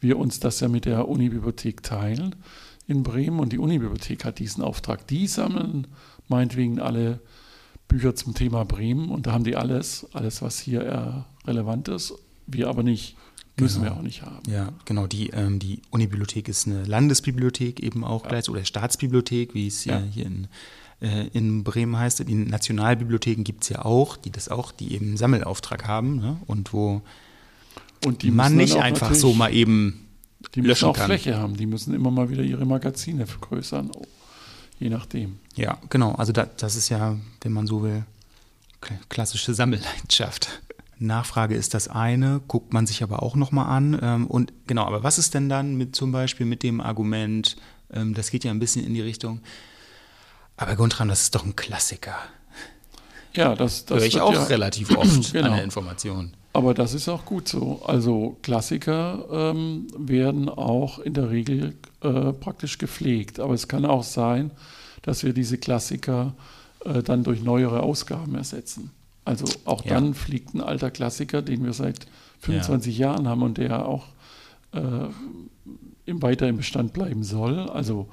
[0.00, 2.34] wir uns das ja mit der Unibibliothek teilen
[2.86, 5.06] in Bremen und die Unibibliothek hat diesen Auftrag.
[5.08, 5.86] Die sammeln
[6.28, 7.20] meinetwegen alle
[7.88, 12.12] Bücher zum Thema Bremen und da haben die alles, alles was hier äh, relevant ist.
[12.46, 13.16] Wir aber nicht,
[13.58, 13.94] müssen Genau.
[13.94, 14.42] wir auch nicht haben.
[14.50, 15.06] Ja, genau.
[15.06, 18.28] Die, ähm, die Unibibliothek ist eine Landesbibliothek eben auch Ja.
[18.30, 20.00] gleich oder Staatsbibliothek, wie es Ja.
[20.00, 20.48] hier, in,
[21.00, 22.26] in Bremen heißt.
[22.26, 26.38] Die Nationalbibliotheken gibt es ja auch, die das auch, die eben Sammelauftrag haben ne?
[26.46, 27.02] und wo
[28.04, 30.06] Und die man nicht einfach so mal eben
[30.54, 31.06] Die müssen löschen auch kann.
[31.06, 33.90] Fläche haben, die müssen immer mal wieder ihre Magazine vergrößern,
[34.78, 35.38] je nachdem.
[35.54, 36.12] Ja, genau.
[36.12, 38.04] Also da, das ist ja, wenn man so will,
[39.08, 40.62] klassische Sammelleidenschaft.
[40.98, 43.98] Nachfrage ist das eine, guckt man sich aber auch nochmal an.
[44.00, 47.56] Ähm, und genau, aber was ist denn dann mit zum Beispiel mit dem Argument,
[47.92, 49.40] ähm, das geht ja ein bisschen in die Richtung,
[50.56, 52.14] aber Guntram, das ist doch ein Klassiker.
[53.34, 55.48] Ja, das, das Höre ich auch ja, relativ oft Genau.
[55.48, 56.32] an der Information.
[56.54, 57.82] Aber das ist auch gut so.
[57.84, 63.40] Also Klassiker ähm, werden auch in der Regel äh, praktisch gepflegt.
[63.40, 64.50] Aber es kann auch sein,
[65.02, 66.32] dass wir diese Klassiker
[66.86, 68.90] äh, dann durch neuere Ausgaben ersetzen.
[69.26, 69.94] Also auch Ja.
[69.94, 72.06] dann fliegt ein alter Klassiker, den wir seit
[72.40, 74.06] 25 Jahren haben und der auch
[74.72, 74.78] äh,
[76.06, 77.68] im weiter im Bestand bleiben soll.
[77.68, 78.08] Also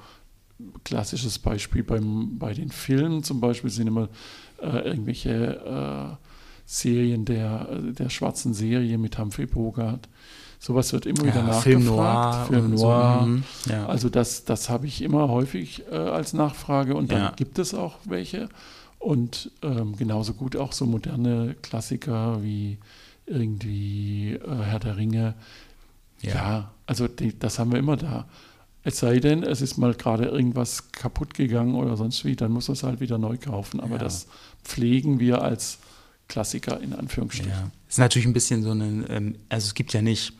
[0.84, 4.08] klassisches Beispiel beim, bei den Filmen zum Beispiel sind immer
[4.62, 6.24] äh, irgendwelche äh,
[6.66, 10.08] Serien der, der schwarzen Serie mit Humphrey Bogart.
[10.60, 11.62] Sowas wird immer wieder Ja, nachgefragt.
[11.64, 12.46] Film Noir.
[12.48, 13.22] Film und so, Noir.
[13.26, 13.86] mhm, ja.
[13.86, 17.32] Also das, das habe ich immer häufig äh, als Nachfrage und dann Ja.
[17.36, 18.48] gibt es auch welche.
[18.98, 22.78] Und ähm, genauso gut auch so moderne Klassiker wie
[23.26, 25.34] irgendwie äh, Herr der Ringe.
[26.22, 28.26] Ja, also die, das haben wir immer da.
[28.84, 32.68] Es sei denn, es ist mal gerade irgendwas kaputt gegangen oder sonst wie, dann muss
[32.68, 33.80] man es halt wieder neu kaufen.
[33.80, 33.98] Aber Ja.
[33.98, 34.26] das
[34.62, 35.78] pflegen wir als
[36.28, 37.50] Klassiker in Anführungsstrichen.
[37.50, 37.70] Ja.
[37.88, 40.34] Ist natürlich ein bisschen so eine, ähm, also es gibt ja nicht,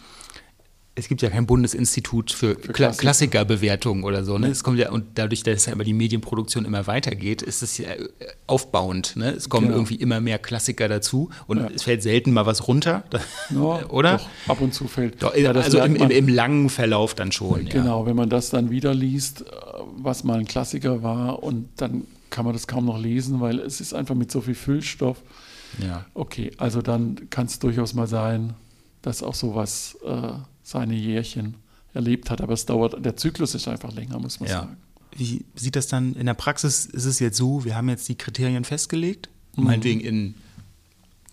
[0.97, 3.01] es gibt ja kein Bundesinstitut für, Kla Klassiker.
[3.01, 4.39] Klassikerbewertung oder so.
[4.39, 4.47] Ne?
[4.49, 7.89] Es kommt ja, und dadurch, dass ja immer die Medienproduktion immer weitergeht, ist es ja
[7.89, 8.09] äh,
[8.47, 9.17] aufbauend.
[9.17, 9.31] Ne?
[9.31, 9.79] Es kommen Genau.
[9.79, 11.69] irgendwie immer mehr Klassiker dazu und Ja.
[11.75, 13.03] es fällt selten mal was runter.
[13.51, 14.19] Ja, Oder?
[14.19, 15.23] Doch, ab und zu fällt.
[15.23, 17.67] Doch, Ja, das also im, im, im langen Verlauf dann schon.
[17.67, 17.73] Ja.
[17.73, 19.45] Genau, wenn man das dann wieder liest, äh,
[19.99, 23.81] was mal ein Klassiker war, und dann kann man das kaum noch lesen, weil es
[23.81, 25.23] ist einfach mit so viel Füllstoff.
[25.85, 26.05] Ja.
[26.15, 28.55] Okay, also dann kann es durchaus mal sein,
[29.03, 30.33] dass auch sowas äh,
[30.65, 31.55] seine Jährchen
[31.93, 34.61] erlebt hat, aber es dauert, der Zyklus ist einfach länger, muss man Ja.
[34.63, 34.77] sagen.
[35.17, 36.87] Wie sieht das dann in der Praxis?
[36.87, 39.65] Ist es jetzt so, wir haben jetzt die Kriterien festgelegt, Mhm.
[39.65, 40.35] meinetwegen in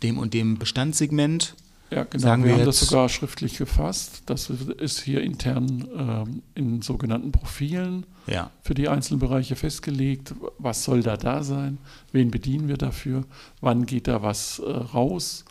[0.04, 1.56] dem und dem Bestandssegment.
[1.89, 2.22] Ja, genau.
[2.22, 4.22] Sagen wir, wir haben das sogar schriftlich gefasst.
[4.28, 8.50] Das ist hier intern ähm, in sogenannten Profilen Ja.
[8.63, 10.34] für die einzelnen Bereiche festgelegt.
[10.58, 11.80] Was soll da da sein?
[12.13, 13.26] Wen bedienen wir dafür?
[13.60, 15.44] Wann geht da was äh, raus?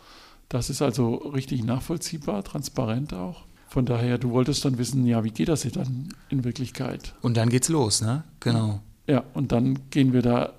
[0.49, 3.43] Das ist also richtig nachvollziehbar, transparent auch.
[3.71, 7.13] Von daher, du wolltest dann wissen, ja, wie geht das hier dann in Wirklichkeit?
[7.21, 8.25] Und dann geht's los, ne?
[8.41, 8.81] Genau.
[9.07, 10.51] Ja, und dann gehen wir da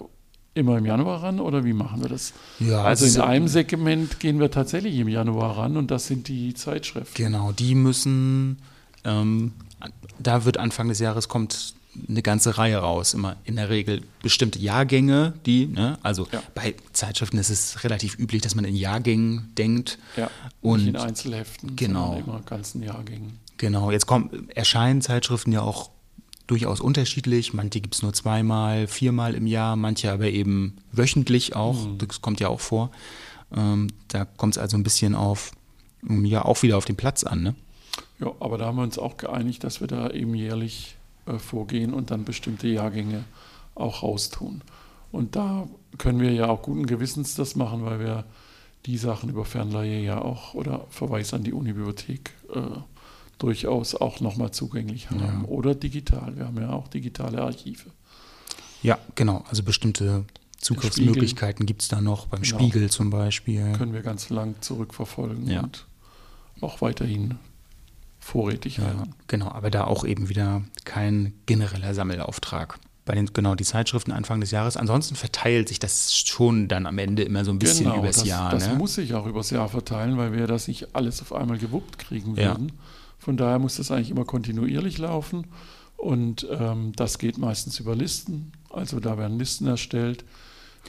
[0.55, 2.33] immer im Januar ran oder wie machen wir das?
[2.59, 6.27] Ja, Also es in einem Segment gehen wir tatsächlich im Januar ran und das sind
[6.27, 7.15] die Zeitschriften.
[7.15, 8.63] Genau, die müssen,
[9.05, 9.53] ähm,
[10.19, 11.75] da wird Anfang des Jahres kommt
[12.09, 16.43] eine ganze Reihe raus, immer in der Regel bestimmte Jahrgänge, die, ne, also Ja.
[16.55, 19.99] bei Zeitschriften ist es relativ üblich, dass man in Jahrgängen denkt.
[20.17, 20.31] Ja,
[20.63, 22.17] Und nicht in Einzelheften, genau.
[22.25, 23.39] immer ganzen Jahrgängen.
[23.59, 25.91] Genau, jetzt kommen, erscheinen Zeitschriften ja auch
[26.47, 27.53] durchaus unterschiedlich.
[27.53, 31.87] Manche gibt es nur zweimal, viermal im Jahr, manche aber eben wöchentlich auch.
[31.87, 31.99] Mhm.
[31.99, 32.91] Das kommt ja auch vor.
[33.55, 35.53] Ähm, da kommt es also ein bisschen auf,
[36.09, 37.55] ja, auch wieder auf den Platz an, ne?
[38.19, 41.93] Ja, aber da haben wir uns auch geeinigt, dass wir da eben jährlich äh, vorgehen
[41.95, 43.25] und dann bestimmte Jahrgänge
[43.75, 44.63] auch raustun.
[45.11, 45.67] Und da
[45.99, 48.25] können wir ja auch guten Gewissens das machen, weil wir
[48.87, 52.61] die Sachen über Fernleihe ja auch oder Verweis an die Unibibliothek äh,
[53.39, 55.21] durchaus auch nochmal zugänglich haben.
[55.21, 55.49] Ja.
[55.49, 56.37] Oder digital.
[56.37, 57.85] Wir haben ja auch digitale Archive.
[58.83, 59.45] Ja, genau.
[59.49, 60.25] Also bestimmte
[60.59, 62.59] Zugriffsmöglichkeiten gibt es da noch, beim Genau.
[62.59, 63.73] Spiegel zum Beispiel.
[63.73, 65.63] können wir ganz lang zurückverfolgen Ja.
[65.63, 65.87] und
[66.61, 67.39] auch weiterhin
[68.23, 72.79] vorrätig Ja, genau, aber da auch eben wieder kein genereller Sammelauftrag.
[73.05, 74.77] Bei den, genau, die Zeitschriften Anfang des Jahres.
[74.77, 78.27] Ansonsten verteilt sich das schon dann am Ende immer so ein bisschen genau, übers das,
[78.27, 78.51] Jahr.
[78.51, 78.77] das ne?
[78.77, 82.37] muss sich auch übers Jahr verteilen, weil wir das nicht alles auf einmal gewuppt kriegen
[82.37, 82.51] Ja.
[82.53, 82.73] würden.
[83.19, 85.49] Von daher muss das eigentlich immer kontinuierlich laufen
[85.97, 88.53] und ähm, das geht meistens über Listen.
[88.71, 90.25] Also da werden Listen erstellt.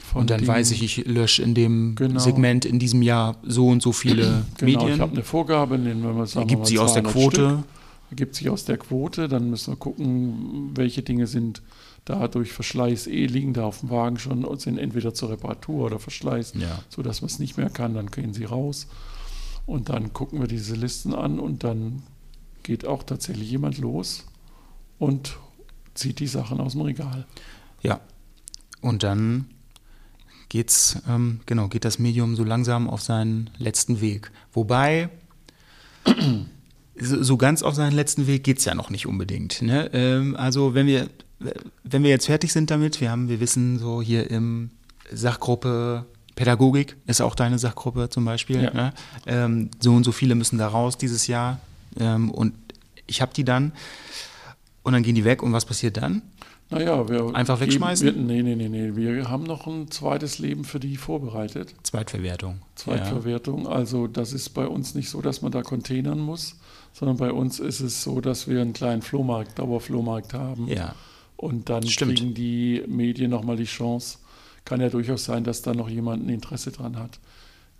[0.02, 2.18] Von Und dann weiß ich, ich lösche in dem Genau.
[2.20, 5.00] Segment in diesem Jahr so und so viele Genau, ich Medien.
[5.00, 7.36] habe eine Vorgabe, nehmen wir mal, sagen Ergibt sie aus der 200 Quote.
[7.48, 7.64] Stück.
[8.10, 11.62] Ergibt sich aus der Quote, dann müssen wir gucken, welche Dinge sind
[12.04, 15.86] da durch Verschleiß eh liegen da auf dem Wagen schon und sind entweder zur Reparatur
[15.86, 16.80] oder Verschleiß, Ja.
[16.90, 18.88] sodass man es nicht mehr kann, dann gehen sie raus.
[19.66, 22.02] Und dann gucken wir diese Listen an und dann
[22.62, 24.26] geht auch tatsächlich jemand los
[24.98, 25.38] und
[25.94, 27.24] zieht die Sachen aus dem Regal.
[27.82, 28.00] Ja.
[28.82, 29.46] Und dann
[30.54, 34.30] geht's, ähm, genau, geht das Medium so langsam auf seinen letzten Weg.
[34.52, 35.08] Wobei,
[36.96, 39.62] so, ganz auf seinen letzten Weg geht's ja noch nicht unbedingt.
[39.62, 39.90] Ne?
[39.92, 41.10] Ähm, also wenn wir,
[41.82, 44.70] wenn wir jetzt fertig sind damit, wir haben, wir wissen so hier im
[45.12, 48.62] Sachgruppe Pädagogik ist auch deine Sachgruppe zum Beispiel.
[48.62, 48.70] Ja.
[48.72, 48.92] Ne?
[49.26, 51.58] Ähm, so und so viele müssen da raus dieses Jahr.
[51.98, 52.54] Ähm, und
[53.08, 53.72] ich habe die dann
[54.84, 56.22] und dann gehen die weg und was passiert dann?
[56.70, 58.06] Naja, wir Einfach geben- wegschmeißen?
[58.06, 58.96] Wir, nee, nee, nee, nee.
[58.96, 61.74] Wir haben noch ein zweites Leben für die vorbereitet.
[61.82, 62.60] Zweitverwertung.
[62.74, 63.66] Zweitverwertung.
[63.68, 66.56] Also das ist bei uns nicht so, dass man da containern muss,
[66.92, 70.66] sondern bei uns ist es so, dass wir einen kleinen Flohmarkt, Dauerflohmarkt haben.
[70.68, 70.74] Ja.
[70.74, 70.94] ja.
[71.36, 72.16] Und dann Stimmt.
[72.18, 74.18] kriegen die Medien nochmal die Chance.
[74.64, 77.18] Kann ja durchaus sein, dass da noch jemand ein Interesse dran hat,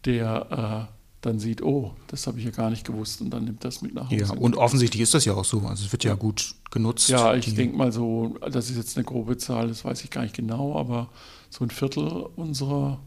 [0.05, 0.95] der äh,
[1.27, 3.95] dann sieht, oh, das habe ich ja gar nicht gewusst und dann nimmt das mit
[3.95, 4.17] nach Hause.
[4.17, 5.61] Ja, und offensichtlich ist das ja auch so.
[5.61, 7.09] Also es wird ja gut genutzt.
[7.09, 10.23] Ja, ich denke mal so, das ist jetzt eine grobe Zahl, das weiß ich gar
[10.23, 11.09] nicht genau, aber
[11.51, 12.99] so ein Viertel unserer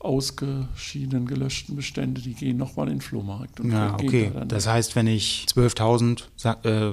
[0.00, 3.58] ausgeschiedenen, gelöschten Bestände, die gehen nochmal in den Flohmarkt.
[3.60, 4.30] Und Ja, okay.
[4.32, 6.92] da Das heißt, wenn ich 12.000, sag- äh,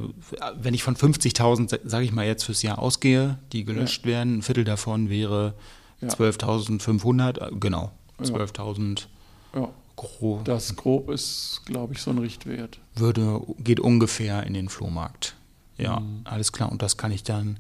[0.60, 4.42] wenn ich von 50.000, sage ich mal jetzt fürs Jahr ausgehe, die gelöscht werden, ein
[4.42, 5.54] Viertel davon wäre
[6.02, 6.08] Ja.
[6.10, 8.26] 12.500, äh, genau, Ja.
[8.26, 9.08] 12.000
[9.56, 12.80] ja, gro das grob ist, glaube ich, so ein Richtwert.
[12.96, 15.36] würde, geht ungefähr in den Flohmarkt.
[15.78, 16.22] Ja, Mhm.
[16.26, 16.72] alles klar.
[16.72, 17.60] Und das kann ich dann,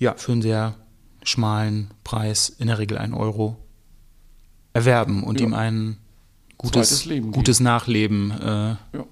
[0.00, 0.74] ja, für einen sehr
[1.22, 3.56] schmalen Preis, in der Regel einen Euro,
[4.72, 5.46] erwerben und Ja.
[5.46, 5.98] ihm ein
[6.58, 9.04] gutes, gutes Nachleben äh, Ja.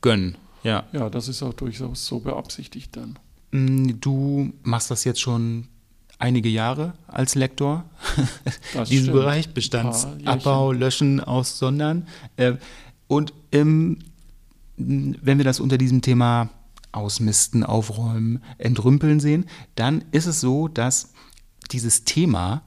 [0.00, 0.36] gönnen.
[0.62, 0.84] Ja.
[0.92, 3.18] Ja, das ist auch durchaus so beabsichtigt dann.
[3.52, 5.68] Mm, Du machst das jetzt schon
[6.18, 7.84] einige Jahre als Lektor,
[8.88, 9.12] diesen stimmt.
[9.12, 12.06] Bereich, Bestandsabbau, Löschen, Aussondern.
[12.36, 12.54] Äh,
[13.06, 13.98] Und ähm,
[14.76, 16.50] wenn wir das unter diesem Thema
[16.92, 21.12] Ausmisten, Aufräumen, Entrümpeln sehen, dann ist es so, dass
[21.70, 22.62] dieses Thema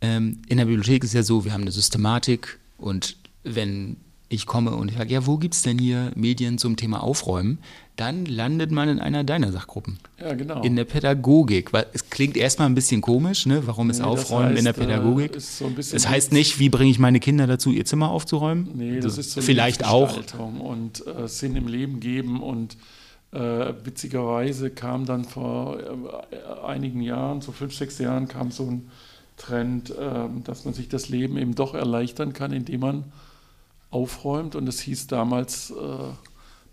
[0.00, 3.96] ähm, in der Bibliothek ist ja so, wir haben eine Systematik und wenn
[4.30, 7.58] ich komme und ich sage, ja, wo gibt es denn hier Medien zum Thema Aufräumen,
[7.96, 9.98] dann landet man in einer deiner Sachgruppen.
[10.20, 10.62] Ja, genau.
[10.62, 13.66] In der Pädagogik, weil es klingt erstmal ein bisschen komisch, ne?
[13.66, 15.34] Warum ist Nee, Aufräumen in der heißt, äh, Pädagogik?
[15.34, 18.68] ist so Es heißt nicht, wie bringe ich meine Kinder dazu, ihr Zimmer aufzuräumen?
[18.74, 20.16] Nee, das So, ist so vielleicht auch.
[20.60, 22.76] Und äh, Sinn im Leben geben und
[23.32, 28.88] äh, witzigerweise kam dann vor äh, einigen Jahren, so fünf, sechs Jahren, kam so ein
[29.36, 29.94] Trend, äh,
[30.44, 33.04] dass man sich das Leben eben doch erleichtern kann, indem man
[33.90, 35.74] aufräumt und es hieß damals äh,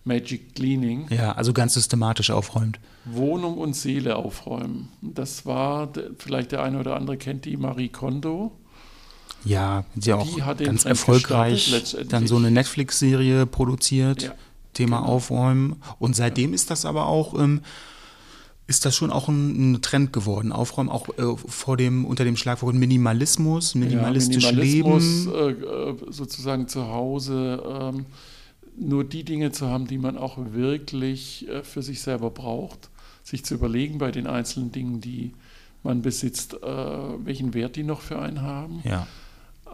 [0.04, 2.80] Magic Cleaning, Ja, also ganz systematisch aufräumt.
[3.06, 4.90] Wohnung und Seele aufräumen.
[5.02, 8.52] Das war, vielleicht der eine oder andere kennt die, Marie Kondo.
[9.44, 14.36] Ja, sie ja auch Die hat den ganz erfolgreich dann so eine Netflix-Serie produziert, Ja,
[14.74, 15.12] Thema genau.
[15.12, 15.76] Aufräumen.
[16.00, 17.62] Und seitdem ist das aber auch, ähm,
[18.68, 20.52] ist das schon auch ein, ein Trend geworden.
[20.52, 25.64] Aufräumen auch äh, vor dem, unter dem Schlagwort Minimalismus, minimalistisch ja, Minimalismus, leben.
[25.64, 28.06] äh, äh, sozusagen zu Hause ähm,
[28.78, 32.90] nur die Dinge zu haben, die man auch wirklich äh, für sich selber braucht,
[33.24, 35.34] sich zu überlegen bei den einzelnen Dingen, die
[35.84, 38.82] man besitzt, äh, welchen Wert die noch für einen haben.
[38.84, 39.08] Ja.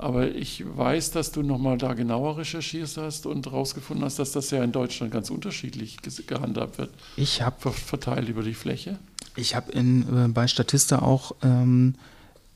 [0.01, 4.49] Aber ich weiß, dass du nochmal da genauer recherchiert hast und herausgefunden hast, dass das
[4.49, 8.97] ja in Deutschland ganz unterschiedlich gehandhabt wird, Ich habe ver verteilt über die Fläche.
[9.35, 11.93] ich hab in, äh, bei Statista auch ähm,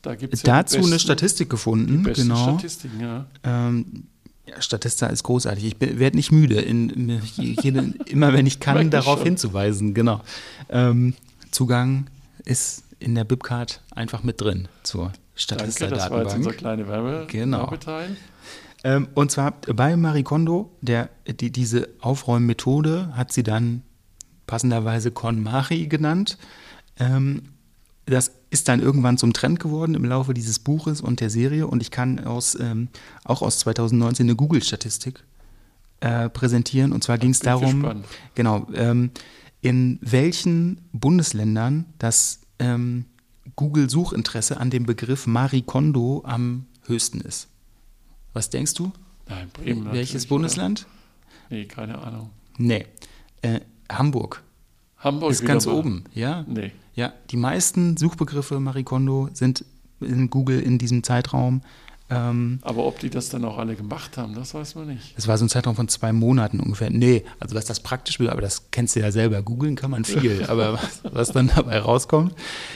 [0.02, 2.02] Da ja dazu die besten, eine Statistik die gefunden.
[2.02, 2.42] besten Genau.
[2.58, 3.26] Statistiken, ja.
[3.44, 4.04] Ähm,
[4.48, 5.64] ja, Statista ist großartig.
[5.64, 9.26] Ich werde nicht müde, in, in, jede, immer wenn ich kann, darauf schon.
[9.26, 9.94] hinzuweisen.
[9.94, 10.20] Genau.
[10.68, 11.14] Ähm,
[11.52, 12.06] Zugang
[12.44, 15.12] ist in der Bibcard einfach mit drin zur
[15.48, 16.56] Danke, das war jetzt unser Statista-Datenbank.
[16.58, 17.62] kleine Werbe Genau.
[17.62, 18.16] Werbeteil.
[18.84, 23.82] Ähm, und zwar bei Marie Kondo, der, die, diese Aufräummethode hat sie dann
[24.46, 26.38] passenderweise KonMari genannt.
[26.98, 27.42] Ähm,
[28.06, 31.66] das ist dann irgendwann zum Trend geworden im Laufe dieses Buches und der Serie.
[31.66, 32.88] Und ich kann aus, ähm,
[33.24, 35.24] auch aus 2019 eine Google-Statistik
[36.00, 36.92] äh, präsentieren.
[36.92, 38.06] Und zwar ging es darum, gespannt.
[38.36, 39.10] genau, ähm,
[39.60, 43.06] in welchen Bundesländern das ähm,
[43.56, 47.48] Google-Suchinteresse an dem Begriff Marie Kondo am höchsten ist.
[48.32, 48.92] Was denkst du?
[49.28, 50.86] Nein, Bremen Welches Bundesland?
[51.50, 52.30] Nee, keine Ahnung.
[52.58, 52.86] Nee.
[53.42, 54.42] Äh, Hamburg
[54.98, 55.74] Hamburg ist ganz mal.
[55.74, 56.44] oben, ja.
[56.48, 56.72] Nee.
[56.94, 59.64] Ja, die meisten Suchbegriffe Marie Kondo sind
[60.00, 61.62] in Google in diesem Zeitraum.
[62.08, 65.16] Ähm, Aber ob die das dann auch alle gemacht haben, das weiß man nicht.
[65.16, 66.88] das war so ein Zeitraum von zwei Monaten ungefähr.
[66.90, 69.42] Nee, also was das praktisch will, aber das kennst du ja selber.
[69.42, 72.32] Googeln kann man viel, aber was, was dann dabei rauskommt.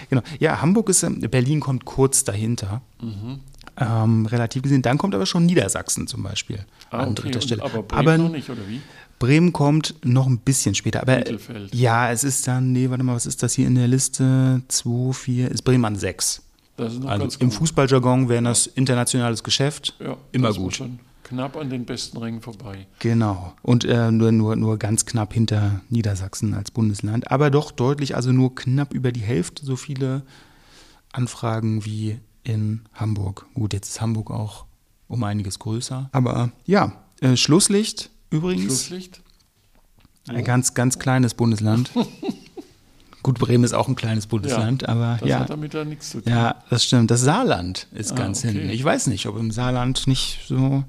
[0.08, 0.22] Genau.
[0.40, 2.82] Ja, Hamburg ist, ähm, Berlin kommt kurz dahinter.
[3.00, 3.38] Mhm.
[3.76, 4.82] Ähm, relativ gesehen.
[4.82, 6.58] Dann kommt aber schon Niedersachsen zum Beispiel
[6.90, 7.22] Ah, an okay.
[7.22, 7.62] dritter Und, Stelle.
[7.62, 8.80] aber Bremen aber noch nicht, oder wie?
[9.20, 11.02] Bremen kommt noch ein bisschen später.
[11.02, 11.74] Aber Mittelfeld.
[11.74, 14.62] ja, es ist dann, nee, warte mal, was ist das hier in der Liste?
[14.68, 16.42] 2, 4, ist Bremen an 6.
[16.80, 17.50] Also im.
[17.50, 19.94] Fußballjargon wäre das internationales Geschäft.
[20.00, 20.76] Ja, immer gut.
[20.76, 20.98] Schon
[21.30, 22.86] knapp an den besten Rängen vorbei.
[22.98, 23.54] Genau.
[23.62, 27.30] Und äh, nur, nur, nur ganz knapp hinter Niedersachsen als Bundesland.
[27.30, 30.22] Aber doch deutlich, also nur knapp über die Hälfte so viele
[31.12, 33.46] Anfragen wie in Hamburg.
[33.54, 34.66] Gut, jetzt ist Hamburg auch
[35.06, 36.08] um einiges größer.
[36.12, 38.64] Aber ja, äh, Schlusslicht übrigens.
[38.64, 39.22] Schlusslicht?
[40.28, 41.90] Ein ganz, ganz kleines Bundesland.
[43.22, 45.40] Gut, Bremen ist auch ein kleines Bundesland, aber Das ja.
[45.40, 46.32] hat damit ja nichts zu tun.
[46.32, 47.10] Ja, das stimmt.
[47.10, 48.52] Das Saarland ist Ah, ganz okay.
[48.52, 48.70] hinten.
[48.70, 50.84] Ich weiß nicht, ob im Saarland nicht so,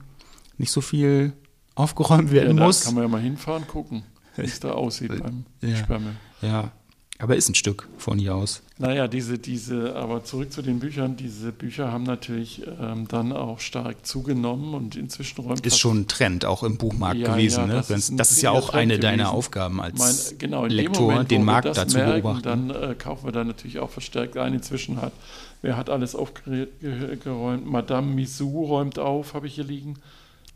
[0.57, 1.33] nicht so viel
[1.75, 2.85] aufgeräumt Ja, werden da muss.
[2.85, 4.03] kann man ja mal hinfahren, gucken,
[4.37, 5.75] wie es da aussieht beim Ja.
[5.75, 6.15] Sperrmüll.
[6.41, 6.71] Ja,
[7.21, 8.63] aber ist ein Stück von hier aus.
[8.79, 13.59] Naja, diese, diese, aber zurück zu den Büchern, diese Bücher haben natürlich ähm, dann auch
[13.59, 17.61] stark zugenommen und inzwischen räumt Ist schon ein Trend auch im Buchmarkt Ja, gewesen.
[17.61, 17.73] ja, ne?
[17.75, 19.35] das das, ist das ist ja auch eine Trend deiner gewesen.
[19.35, 22.41] Aufgaben als Mein, genau, Lektor, Moment, den Markt das dazu merken, beobachten.
[22.41, 24.55] Dann äh, kaufen wir da natürlich auch verstärkt ein.
[24.55, 25.13] Inzwischen hat,
[25.61, 27.65] wer hat alles aufgeräumt?
[27.65, 29.97] Madame Misou räumt auf, habe ich hier liegen.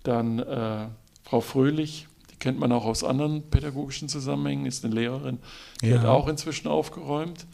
[0.02, 0.88] Dann äh,
[1.24, 2.08] Frau Fröhlich,
[2.46, 5.40] kennt man auch aus anderen pädagogischen Zusammenhängen, ist eine Lehrerin,
[5.82, 5.98] die Ja.
[6.02, 7.48] hat auch inzwischen aufgeräumt.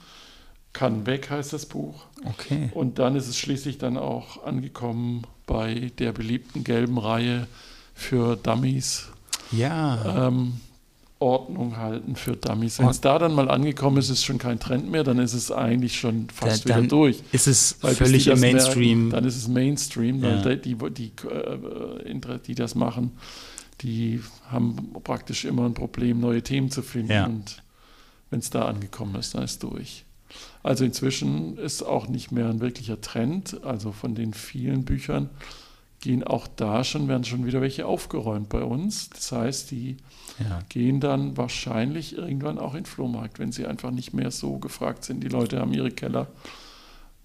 [0.74, 2.04] Kann weg heißt das Buch.
[2.26, 2.70] Okay.
[2.74, 7.48] Und dann ist es schließlich dann auch angekommen bei der beliebten gelben Reihe
[7.94, 9.08] für Dummies.
[9.54, 10.28] Ja.
[10.28, 10.54] Ähm,
[11.20, 12.80] Ordnung halten für Dummies.
[12.80, 15.34] Wenn es da dann mal angekommen ist, ist es schon kein Trend mehr, dann ist
[15.34, 17.22] es eigentlich schon fast Da- wieder durch.
[17.32, 19.10] ist es Weil völlig im das merken, Mainstream.
[19.12, 20.22] dann ist es Mainstream.
[20.24, 20.44] Ja.
[20.44, 23.12] Weil die, die, die, äh, Inter- die das machen,
[23.82, 27.12] die haben praktisch immer ein Problem, neue Themen zu finden.
[27.12, 27.26] Ja.
[27.26, 27.64] Und
[28.30, 30.06] wenn es da angekommen ist, dann ist es durch.
[30.64, 33.64] Also inzwischen ist auch nicht mehr ein wirklicher Trend.
[33.64, 35.30] Also von den vielen Büchern
[36.00, 39.10] gehen auch da schon, werden schon wieder welche aufgeräumt bei uns.
[39.10, 39.98] Das heißt, die
[40.40, 40.62] ja.
[40.70, 45.04] gehen dann wahrscheinlich irgendwann auch in den Flohmarkt, wenn sie einfach nicht mehr so gefragt
[45.04, 45.24] sind.
[45.24, 46.28] Die Leute haben ihre Keller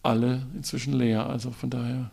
[0.02, 1.26] alle inzwischen leer.
[1.26, 2.10] Also von daher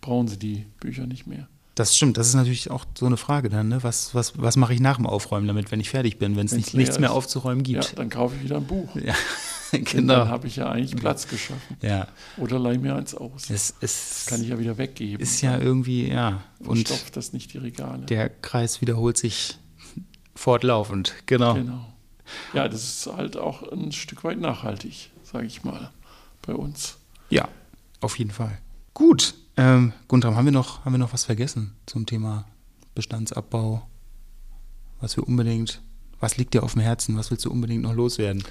[0.00, 1.48] brauchen sie die Bücher nicht mehr.
[1.76, 3.82] Das stimmt, das ist natürlich auch so eine Frage dann, ne?
[3.82, 6.52] Was, was, was mache ich nach dem Aufräumen damit, wenn ich fertig bin, wenn es
[6.52, 7.16] nicht, nichts leer mehr ist.
[7.16, 7.98] aufzuräumen Ja, gibt?
[7.98, 8.96] dann kaufe ich wieder ein Buch.
[8.96, 9.14] Ja,
[9.72, 10.14] Denn genau.
[10.16, 11.76] Dann habe ich ja eigentlich Platz geschaffen.
[11.82, 12.08] Ja,
[12.38, 13.50] Oder leih mir eins aus.
[13.50, 15.20] es, es Kann ich ja wieder weggeben.
[15.20, 16.42] ist ja irgendwie, ja.
[16.60, 18.06] Und Stopft das nicht die Regale.
[18.06, 19.58] der Kreis wiederholt sich
[20.34, 21.54] fortlaufend, genau.
[21.54, 21.86] Genau.
[22.54, 25.90] Ja, das ist halt auch ein Stück weit nachhaltig, sage ich mal,
[26.42, 26.96] bei uns.
[27.30, 27.48] Ja,
[28.00, 28.58] auf jeden Fall.
[28.94, 32.44] Gut, ähm, Guntram, haben wir, noch, haben wir noch was vergessen zum Thema
[32.94, 33.86] Bestandsabbau?
[35.00, 35.82] Was wir unbedingt,
[36.20, 37.16] was liegt dir auf dem Herzen?
[37.16, 38.42] Was willst du unbedingt noch loswerden?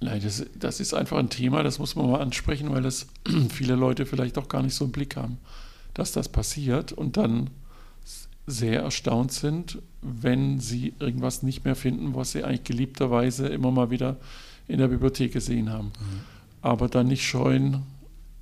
[0.00, 3.06] Nein, das, das ist einfach ein Thema, das muss man mal ansprechen, weil das
[3.50, 5.38] viele Leute vielleicht auch gar nicht so im Blick haben,
[5.94, 7.50] dass das passiert und dann
[8.46, 13.90] sehr erstaunt sind, wenn sie irgendwas nicht mehr finden, was sie eigentlich geliebterweise immer mal
[13.90, 14.16] wieder
[14.66, 15.92] in der Bibliothek gesehen haben.
[16.62, 17.82] Aber dann nicht scheuen,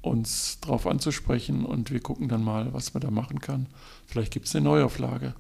[0.01, 3.67] uns darauf anzusprechen und wir gucken dann mal, was man da machen kann.
[4.07, 5.35] Vielleicht gibt es eine Neuauflage.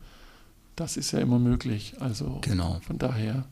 [0.76, 1.94] Das ist ja immer möglich.
[2.00, 2.80] Also Genau.
[2.86, 3.44] von daher,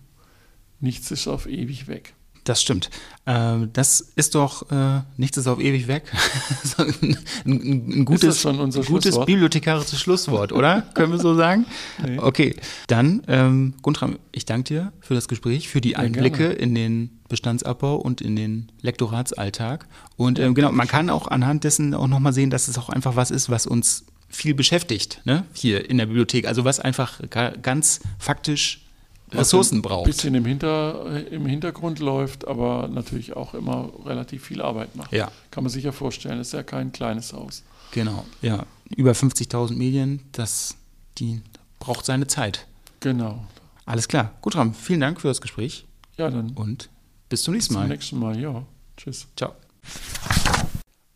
[0.80, 2.14] nichts ist auf ewig weg.
[2.46, 2.90] Das stimmt.
[3.26, 6.04] Ähm, das ist doch, äh, nichts ist auf ewig weg.
[6.78, 9.26] Ein, ein, gutes, gutes Schlusswort?
[9.26, 10.82] bibliothekarisches Schlusswort, oder?
[10.94, 11.66] Können wir so sagen?
[12.06, 12.18] Nee.
[12.20, 12.54] Okay,
[12.86, 16.54] dann, ähm, Guntram, ich danke dir für das Gespräch, für die Ja, Einblicke gerne.
[16.54, 19.88] in den Bestandsabbau und in den Lektoratsalltag.
[20.16, 23.16] Und ähm, genau, man kann auch anhand dessen auch nochmal sehen, dass es auch einfach
[23.16, 25.44] was ist, was uns viel beschäftigt, ne?
[25.52, 26.46] hier in der Bibliothek.
[26.46, 28.85] Also was einfach ga, ganz faktisch
[29.32, 30.06] Ressourcen Ein braucht.
[30.06, 35.12] bisschen im, Hinter, im Hintergrund läuft, aber natürlich auch immer relativ viel Arbeit macht.
[35.12, 35.30] Ja.
[35.50, 37.62] Kann man sich ja vorstellen, das ist ja kein kleines Haus.
[37.92, 38.66] Genau, ja.
[38.94, 40.76] Über 50.000 Medien, das
[41.18, 41.40] die
[41.80, 42.66] braucht seine Zeit.
[43.00, 43.44] Genau.
[43.84, 44.32] Alles klar.
[44.42, 46.88] Gutram, vielen Dank für das Gespräch Ja, dann und
[47.28, 47.88] bis zum bis nächsten zum Mal.
[47.88, 48.40] nächsten Mal.
[48.40, 48.62] Ja,
[48.96, 49.26] tschüss.
[49.36, 49.54] Ciao.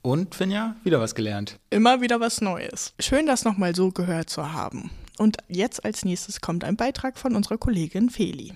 [0.02, 1.58] Und Finja, wieder was gelernt.
[1.68, 2.94] Immer wieder was Neues.
[2.98, 4.90] Schön, das nochmal so gehört zu haben.
[5.20, 8.54] Und jetzt als nächstes kommt ein Beitrag von unserer Kollegin Feli.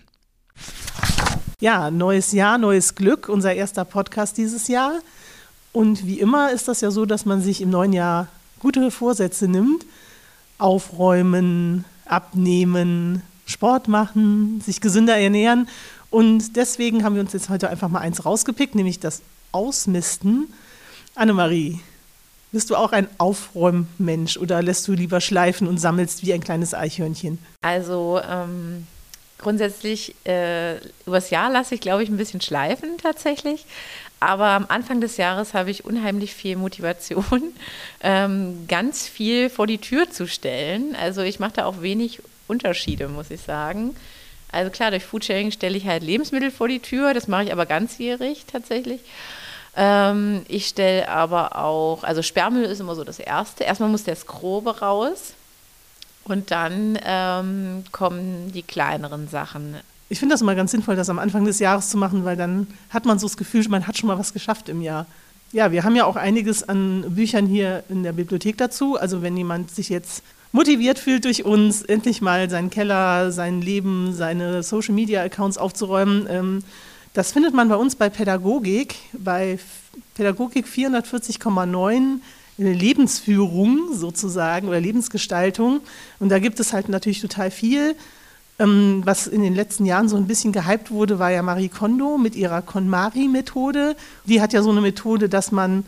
[1.60, 4.94] Ja, neues Jahr, neues Glück, unser erster Podcast dieses Jahr.
[5.72, 8.28] Und wie immer ist das ja so, dass man sich im neuen Jahr
[8.60, 9.84] gute Vorsätze nimmt.
[10.56, 15.68] Aufräumen, abnehmen, Sport machen, sich gesünder ernähren.
[16.08, 19.20] Und deswegen haben wir uns jetzt heute einfach mal eins rausgepickt, nämlich das
[19.52, 20.50] Ausmisten.
[21.14, 21.80] Annemarie,
[22.54, 26.72] bist du auch ein Aufräummensch oder lässt du lieber schleifen und sammelst wie ein kleines
[26.72, 27.38] Eichhörnchen?
[27.62, 28.86] Also ähm,
[29.38, 33.66] grundsätzlich äh, übers Jahr lasse ich, glaube ich, ein bisschen schleifen tatsächlich.
[34.20, 37.42] Aber am Anfang des Jahres habe ich unheimlich viel Motivation,
[38.00, 40.96] ähm, ganz viel vor die Tür zu stellen.
[40.96, 43.96] Also ich mache da auch wenig Unterschiede, muss ich sagen.
[44.52, 47.14] Also klar, durch Foodsharing stelle ich halt Lebensmittel vor die Tür.
[47.14, 49.00] Das mache ich aber ganzjährig tatsächlich.
[49.76, 53.64] Ähm, ich stelle aber auch, also Sperrmüll ist immer so das Erste.
[53.64, 55.34] Erstmal muss der Skrobe raus
[56.24, 59.76] und dann ähm, kommen die kleineren Sachen.
[60.08, 62.68] Ich finde das immer ganz sinnvoll, das am Anfang des Jahres zu machen, weil dann
[62.90, 65.06] hat man so das Gefühl, man hat schon mal was geschafft im Jahr.
[65.52, 68.98] Ja, wir haben ja auch einiges an Büchern hier in der Bibliothek dazu.
[68.98, 70.22] Also wenn jemand sich jetzt
[70.52, 76.64] motiviert fühlt durch uns, endlich mal seinen Keller, sein Leben, seine Social-Media-Accounts aufzuräumen, ähm,
[77.14, 79.58] das findet man bei uns bei Pädagogik, bei
[80.14, 82.18] Pädagogik 440,9
[82.58, 85.80] Lebensführung sozusagen oder Lebensgestaltung.
[86.18, 87.96] Und da gibt es halt natürlich total viel.
[88.58, 92.18] Ähm, was in den letzten Jahren so ein bisschen gehypt wurde, war ja Marie Kondo
[92.18, 93.96] mit ihrer KonMari-Methode.
[94.26, 95.84] Die hat ja so eine Methode, dass man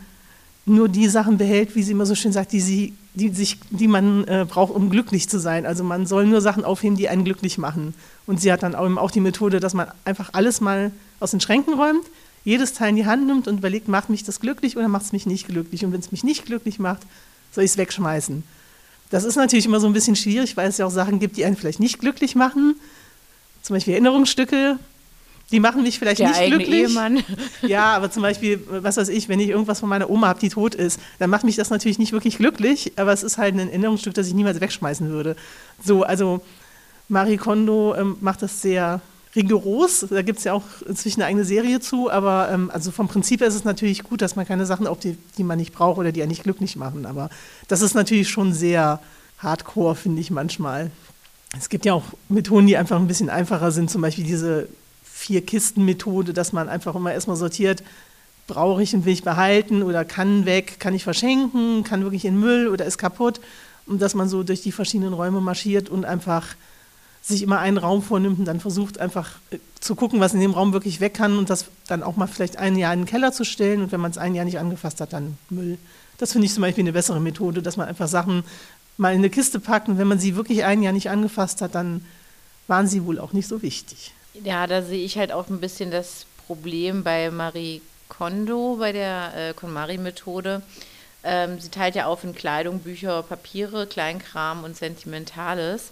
[0.67, 3.87] nur die Sachen behält, wie sie immer so schön sagt, die, sie, die, sich, die
[3.87, 5.65] man äh, braucht, um glücklich zu sein.
[5.65, 7.93] Also man soll nur Sachen aufheben, die einen glücklich machen.
[8.25, 11.39] Und sie hat dann auch, auch die Methode, dass man einfach alles mal aus den
[11.39, 12.05] Schränken räumt,
[12.43, 15.13] jedes Teil in die Hand nimmt und überlegt, macht mich das glücklich oder macht es
[15.13, 15.85] mich nicht glücklich?
[15.85, 17.01] Und wenn es mich nicht glücklich macht,
[17.51, 18.43] soll ich es wegschmeißen.
[19.09, 21.45] Das ist natürlich immer so ein bisschen schwierig, weil es ja auch Sachen gibt, die
[21.45, 22.75] einen vielleicht nicht glücklich machen.
[23.61, 24.77] Zum Beispiel Erinnerungsstücke,
[25.51, 26.89] die machen mich vielleicht Der nicht eigene glücklich.
[26.89, 27.23] Ehemann.
[27.61, 30.49] Ja, aber zum Beispiel, was weiß ich, wenn ich irgendwas von meiner Oma habe, die
[30.49, 33.59] tot ist, dann macht mich das natürlich nicht wirklich glücklich, aber es ist halt ein
[33.59, 35.35] Erinnerungsstück, das ich niemals wegschmeißen würde.
[35.83, 36.41] So, also
[37.07, 39.01] Marie Kondo ähm, macht das sehr
[39.35, 40.05] rigoros.
[40.09, 43.39] Da gibt es ja auch inzwischen eine eigene Serie zu, aber ähm, also vom Prinzip
[43.41, 46.11] her ist es natürlich gut, dass man keine Sachen aufhebt, die man nicht braucht oder
[46.11, 47.05] die einen nicht glücklich machen.
[47.05, 47.29] Aber
[47.67, 48.99] das ist natürlich schon sehr
[49.37, 50.91] hardcore, finde ich manchmal.
[51.57, 54.67] Es gibt ja auch Methoden, die einfach ein bisschen einfacher sind, zum Beispiel diese
[55.17, 57.83] Vier-Kisten-Methode, dass man einfach immer erstmal sortiert,
[58.45, 62.39] brauche ich und will ich behalten oder kann weg, kann ich verschenken, kann wirklich in
[62.39, 63.41] Müll oder ist kaputt.
[63.87, 66.55] Und dass man so durch die verschiedenen Räume marschiert und einfach
[67.21, 70.51] sich immer einen Raum vornimmt und dann versucht einfach äh, zu gucken, was in dem
[70.51, 73.33] Raum wirklich weg kann und das dann auch mal vielleicht ein Jahr in den Keller
[73.33, 75.77] zu stellen und wenn man es ein Jahr nicht angefasst hat, dann Müll.
[76.19, 78.43] Das finde ich zum Beispiel eine bessere Methode, dass man einfach Sachen
[78.97, 81.75] mal in eine Kiste packt und wenn man sie wirklich ein Jahr nicht angefasst hat,
[81.75, 82.05] dann
[82.67, 84.13] waren sie wohl auch nicht so wichtig.
[84.43, 89.33] Ja, da sehe ich halt auch ein bisschen das Problem bei Marie Kondo, bei der
[89.35, 90.61] äh, KonMari-Methode.
[91.23, 95.91] Ähm, sie teilt ja auf in Kleidung, Bücher, Papiere, Kleinkram und Sentimentales.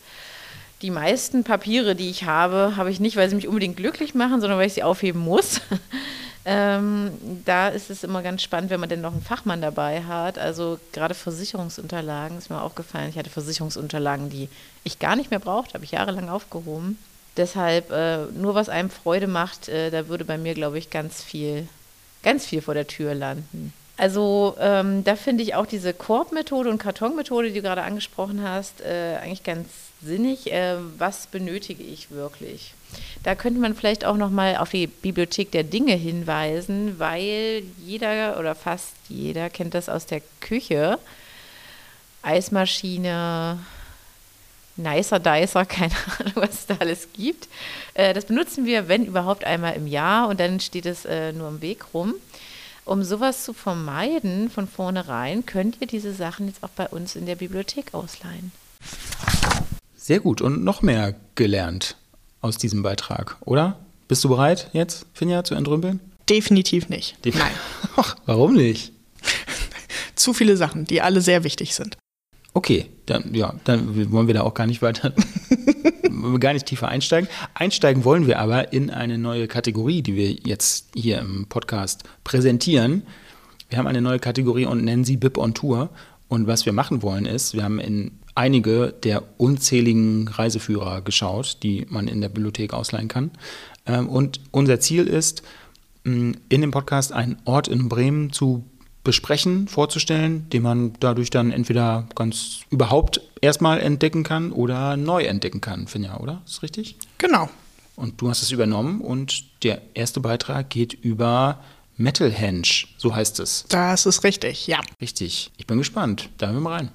[0.82, 4.42] Die meisten Papiere, die ich habe, habe ich nicht, weil sie mich unbedingt glücklich machen,
[4.42, 5.62] sondern weil ich sie aufheben muss.
[6.46, 7.12] ähm,
[7.46, 10.38] da ist es immer ganz spannend, wenn man denn noch einen Fachmann dabei hat.
[10.38, 13.10] Also gerade Versicherungsunterlagen ist mir aufgefallen.
[13.10, 14.50] Ich hatte Versicherungsunterlagen, die
[14.84, 16.98] ich gar nicht mehr brauchte, habe ich jahrelang aufgehoben.
[17.38, 21.22] Deshalb äh, nur was einem Freude macht, äh, da würde bei mir, glaube ich, ganz
[21.22, 21.68] viel,
[22.24, 23.74] ganz viel vor der Tür landen.
[23.98, 28.82] Also ähm, da finde ich auch diese Korbmethode und Kartonmethode, die du gerade angesprochen hast,
[28.82, 29.70] äh, eigentlich ganz
[30.02, 30.52] sinnig.
[30.52, 32.74] Äh, was benötige ich wirklich?
[33.24, 38.38] Da könnte man vielleicht auch noch mal auf die Bibliothek der Dinge hinweisen, weil jeder
[38.38, 41.00] oder fast jeder kennt das aus der Küche.
[42.22, 43.60] Eismaschine,
[44.78, 47.48] Nicer Dicer, keine Ahnung, was es da alles gibt.
[47.94, 51.48] Äh, das benutzen wir, wenn überhaupt, einmal im Jahr und dann steht es äh, nur
[51.50, 52.14] im Weg rum.
[52.84, 57.26] Um sowas zu vermeiden von vornherein, könnt ihr diese Sachen jetzt auch bei uns in
[57.26, 58.52] der Bibliothek ausleihen.
[59.98, 61.96] Sehr gut und noch mehr gelernt
[62.42, 63.80] aus diesem Beitrag, oder?
[64.08, 66.00] Bist du bereit jetzt, Finja, zu entrümpeln?
[66.30, 67.18] Definitiv nicht.
[67.26, 67.52] Def- Nein.
[67.96, 68.92] Ach, warum nicht?
[70.16, 71.98] Zu viele Sachen, die alle sehr wichtig sind.
[72.56, 75.14] Okay, dann, ja, dann wollen wir da auch gar nicht weiter,
[76.40, 77.30] gar nicht tiefer einsteigen.
[77.54, 83.04] Einsteigen wollen wir aber in eine neue Kategorie, die wir jetzt hier im Podcast präsentieren.
[83.68, 85.90] Wir haben eine neue Kategorie und nennen sie BIP on Tour.
[86.30, 91.86] Und was wir machen wollen ist, wir haben in einige der unzähligen Reiseführer geschaut, die
[91.90, 93.32] man in der Bibliothek ausleihen kann.
[93.86, 95.44] Ähm, Und unser Ziel ist,
[96.06, 98.64] in dem Podcast einen Ort in Bremen zu
[99.06, 105.62] besprechen, vorzustellen, den man dadurch dann entweder ganz überhaupt erstmal entdecken kann oder neu entdecken
[105.62, 106.42] kann, Finja, oder?
[106.46, 106.98] Ist richtig?
[107.18, 107.50] Genau.
[107.96, 111.60] Und du hast es übernommen und der erste Beitrag geht über
[111.96, 113.66] Metalhenge, so heißt es.
[113.70, 114.82] Das ist richtig, ja.
[115.00, 115.52] Richtig.
[115.56, 116.30] Ich bin gespannt.
[116.38, 116.92] Da hören wir mal rein.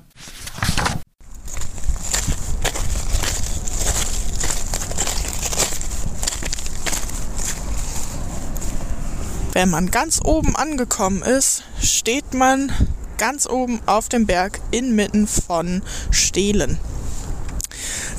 [9.53, 12.72] Wenn man ganz oben angekommen ist, steht man
[13.18, 15.82] ganz oben auf dem Berg inmitten von
[16.12, 16.78] Stelen.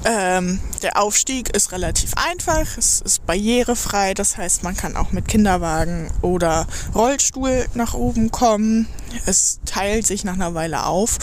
[0.03, 5.27] Ähm, der Aufstieg ist relativ einfach, es ist barrierefrei, das heißt, man kann auch mit
[5.27, 8.87] Kinderwagen oder Rollstuhl nach oben kommen.
[9.27, 11.19] Es teilt sich nach einer Weile auf.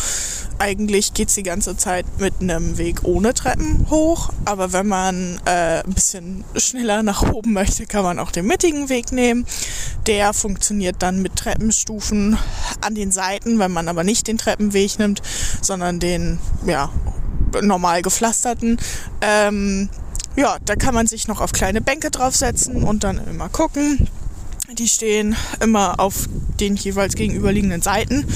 [0.60, 5.40] Eigentlich geht es die ganze Zeit mit einem Weg ohne Treppen hoch, aber wenn man
[5.44, 9.44] äh, ein bisschen schneller nach oben möchte, kann man auch den mittigen Weg nehmen.
[10.06, 12.38] Der funktioniert dann mit Treppenstufen
[12.80, 15.20] an den Seiten, wenn man aber nicht den Treppenweg nimmt,
[15.62, 16.90] sondern den ja,
[17.62, 18.78] normal gepflasterten.
[19.20, 19.88] Ähm,
[20.36, 24.08] ja, da kann man sich noch auf kleine Bänke draufsetzen und dann immer gucken.
[24.70, 26.28] Die stehen immer auf
[26.60, 28.26] den jeweils gegenüberliegenden Seiten.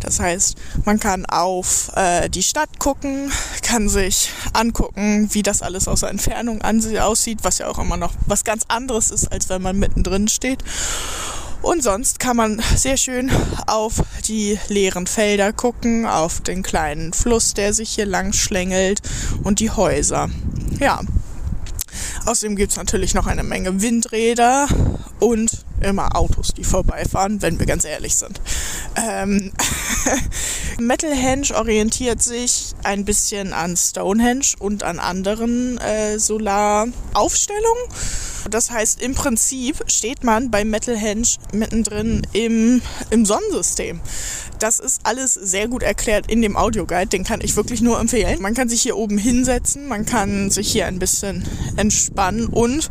[0.00, 3.30] Das heißt, man kann auf äh, die Stadt gucken,
[3.62, 8.14] kann sich angucken, wie das alles aus der Entfernung aussieht, was ja auch immer noch
[8.26, 10.64] was ganz anderes ist, als wenn man mittendrin steht.
[11.62, 13.30] Und sonst kann man sehr schön
[13.66, 19.00] auf die leeren Felder gucken, auf den kleinen Fluss, der sich hier lang schlängelt
[19.44, 20.28] und die Häuser.
[20.80, 21.00] Ja.
[22.26, 24.68] Außerdem gibt es natürlich noch eine Menge Windräder
[25.20, 28.40] und immer Autos, die vorbeifahren, wenn wir ganz ehrlich sind.
[28.96, 29.52] Ähm
[30.78, 37.82] Metalhenge orientiert sich ein bisschen an Stonehenge und an anderen äh, Solaraufstellungen.
[38.50, 44.00] Das heißt, im Prinzip steht man bei Metalhenge mittendrin im, im Sonnensystem.
[44.58, 48.40] Das ist alles sehr gut erklärt in dem Audioguide, den kann ich wirklich nur empfehlen.
[48.40, 51.44] Man kann sich hier oben hinsetzen, man kann sich hier ein bisschen
[51.82, 52.88] entspannen und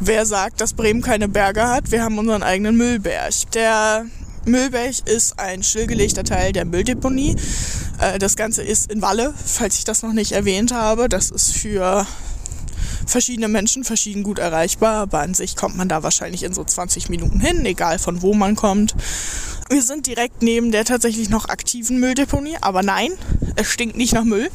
[0.00, 3.32] wer sagt, dass Bremen keine Berge hat, wir haben unseren eigenen Müllberg.
[3.54, 4.04] Der
[4.44, 7.36] Müllberg ist ein stillgelegter Teil der Mülldeponie.
[8.00, 11.08] Äh, das Ganze ist in Walle, falls ich das noch nicht erwähnt habe.
[11.08, 12.04] Das ist für
[13.06, 17.08] verschiedene Menschen verschieden gut erreichbar, aber an sich kommt man da wahrscheinlich in so 20
[17.08, 18.96] Minuten hin, egal von wo man kommt.
[19.68, 23.10] Wir sind direkt neben der tatsächlich noch aktiven Mülldeponie, aber nein,
[23.56, 24.48] es stinkt nicht nach Müll.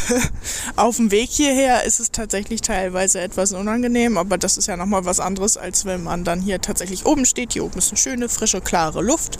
[0.76, 5.04] Auf dem Weg hierher ist es tatsächlich teilweise etwas unangenehm, aber das ist ja nochmal
[5.04, 7.52] was anderes, als wenn man dann hier tatsächlich oben steht.
[7.52, 9.38] Hier oben ist eine schöne, frische, klare Luft.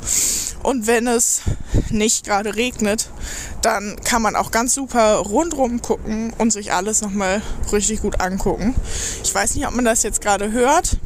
[0.63, 1.41] Und wenn es
[1.89, 3.09] nicht gerade regnet,
[3.63, 7.41] dann kann man auch ganz super rundrum gucken und sich alles nochmal
[7.73, 8.75] richtig gut angucken.
[9.25, 10.99] Ich weiß nicht, ob man das jetzt gerade hört.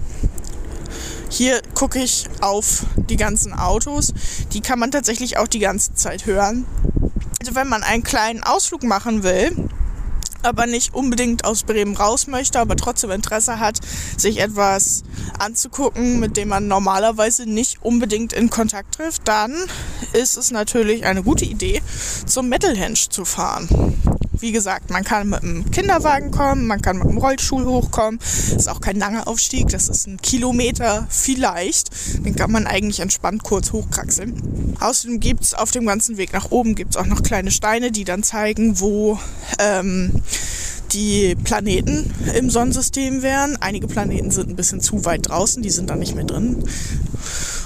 [1.29, 4.15] Hier gucke ich auf die ganzen Autos.
[4.53, 6.67] Die kann man tatsächlich auch die ganze Zeit hören.
[7.41, 9.69] Also wenn man einen kleinen Ausflug machen will,
[10.43, 13.81] aber nicht unbedingt aus Bremen raus möchte, aber trotzdem Interesse hat,
[14.17, 15.03] sich etwas
[15.39, 19.55] anzugucken, mit dem man normalerweise nicht unbedingt in Kontakt trifft, dann
[20.13, 21.83] ist es natürlich eine gute Idee,
[22.27, 23.69] zum Metalhenge zu fahren.
[24.39, 28.19] Wie gesagt, man kann mit einem Kinderwagen kommen, man kann mit einem Rollstuhl hochkommen.
[28.21, 31.91] Das ist auch kein langer Aufstieg, das ist ein Kilometer vielleicht.
[32.25, 34.77] Den kann man eigentlich entspannt kurz hochkraxeln.
[34.81, 38.05] Außerdem gibt es auf dem ganzen Weg nach oben gibt's auch noch kleine Steine, die
[38.05, 39.19] dann zeigen, wo
[39.59, 40.23] ähm,
[40.93, 43.57] die Planeten im Sonnensystem wären.
[43.61, 46.65] Einige Planeten sind ein bisschen zu weit draußen, die sind da nicht mehr drin.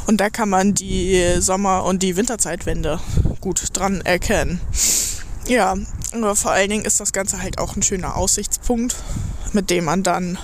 [0.07, 3.01] Und da kann man die Sommer- und die Winterzeitwende
[3.41, 4.61] gut dran erkennen.
[5.47, 5.77] Ja,
[6.13, 8.97] aber vor allen Dingen ist das Ganze halt auch ein schöner Aussichtspunkt,
[9.53, 10.39] mit dem man dann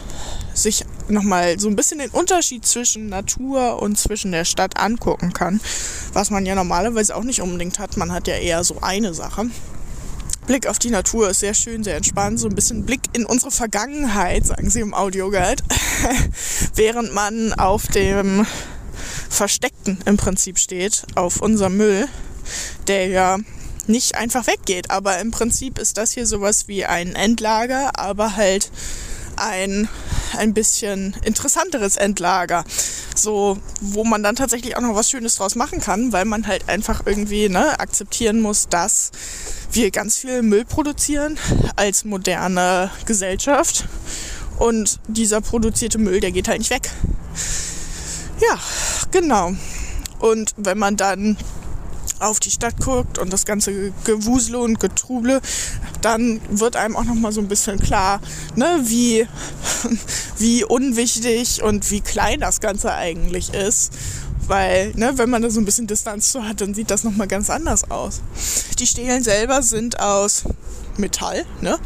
[0.54, 5.60] sich nochmal so ein bisschen den Unterschied zwischen Natur und zwischen der Stadt angucken kann,
[6.12, 7.96] was man ja normalerweise auch nicht unbedingt hat.
[7.96, 9.46] Man hat ja eher so eine Sache.
[10.46, 12.38] Blick auf die Natur ist sehr schön, sehr entspannt.
[12.38, 15.62] So ein bisschen Blick in unsere Vergangenheit, sagen sie im Audioguide.
[16.74, 18.46] Während man auf dem
[19.28, 22.08] Versteckten im Prinzip steht, auf unserem Müll,
[22.86, 23.38] der ja
[23.88, 24.90] nicht einfach weggeht.
[24.90, 28.70] Aber im Prinzip ist das hier sowas wie ein Endlager, aber halt
[29.36, 29.88] ein
[30.36, 32.64] ein bisschen interessanteres Endlager.
[33.14, 36.68] So, wo man dann tatsächlich auch noch was Schönes draus machen kann, weil man halt
[36.68, 39.10] einfach irgendwie ne, akzeptieren muss, dass
[39.72, 41.38] wir ganz viel Müll produzieren
[41.76, 43.86] als moderne Gesellschaft.
[44.58, 46.90] Und dieser produzierte Müll, der geht halt nicht weg.
[48.40, 48.58] Ja,
[49.10, 49.52] genau.
[50.18, 51.36] Und wenn man dann
[52.20, 55.40] auf die Stadt guckt und das ganze Gewusel und Getruble,
[56.00, 58.20] dann wird einem auch noch mal so ein bisschen klar,
[58.54, 59.26] ne, wie,
[60.38, 63.92] wie unwichtig und wie klein das Ganze eigentlich ist.
[64.46, 67.26] Weil, ne, wenn man da so ein bisschen Distanz zu hat, dann sieht das nochmal
[67.26, 68.20] ganz anders aus.
[68.78, 70.44] Die Stelen selber sind aus
[70.96, 71.78] Metall, ne?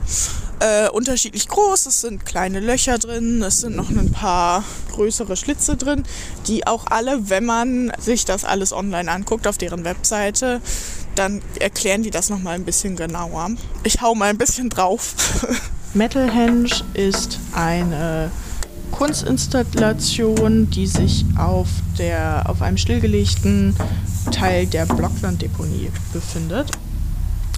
[0.61, 1.87] Äh, unterschiedlich groß.
[1.87, 6.03] Es sind kleine Löcher drin, es sind noch ein paar größere Schlitze drin,
[6.49, 10.61] die auch alle, wenn man sich das alles online anguckt auf deren Webseite,
[11.15, 13.53] dann erklären die das nochmal ein bisschen genauer.
[13.85, 15.15] Ich hau mal ein bisschen drauf.
[15.95, 18.31] Metalhenge ist eine
[18.91, 23.75] Kunstinstallation, die sich auf, der, auf einem stillgelegten
[24.31, 26.71] Teil der Blocklanddeponie befindet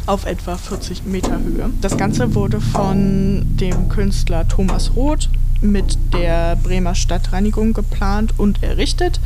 [0.06, 1.70] auf etwa 40 Meter Höhe.
[1.80, 5.28] Das Ganze wurde von dem Künstler Thomas Roth
[5.62, 9.20] mit der Bremer Stadtreinigung geplant und errichtet.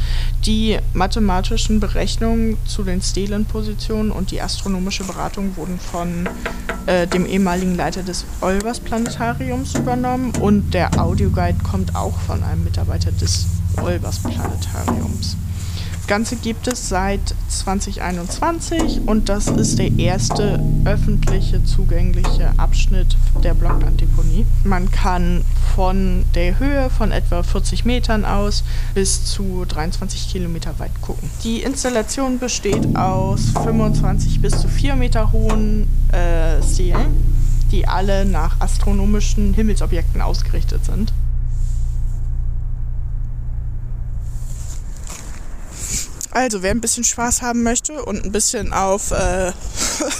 [0.45, 6.29] Die mathematischen Berechnungen zu den Stelenpositionen und die astronomische Beratung wurden von
[6.87, 12.65] äh, dem ehemaligen Leiter des Olvers Planetariums übernommen und der Audioguide kommt auch von einem
[12.65, 13.47] Mitarbeiter des
[13.83, 15.37] Olvers Planetariums.
[16.07, 24.47] Ganze gibt es seit 2021 und das ist der erste öffentliche zugängliche Abschnitt der Blocklanddeponie.
[24.63, 25.45] Man kann
[25.75, 28.63] von der Höhe von etwa 40 Metern aus
[28.95, 31.29] bis zu 23 Kilometer weit gucken.
[31.43, 37.35] Die Installation besteht aus 25 bis zu 4 Meter hohen äh, Stelen,
[37.73, 41.13] die alle nach astronomischen Himmelsobjekten ausgerichtet sind.
[46.37, 49.53] Also, wer ein bisschen Spaß haben möchte und ein bisschen auf äh,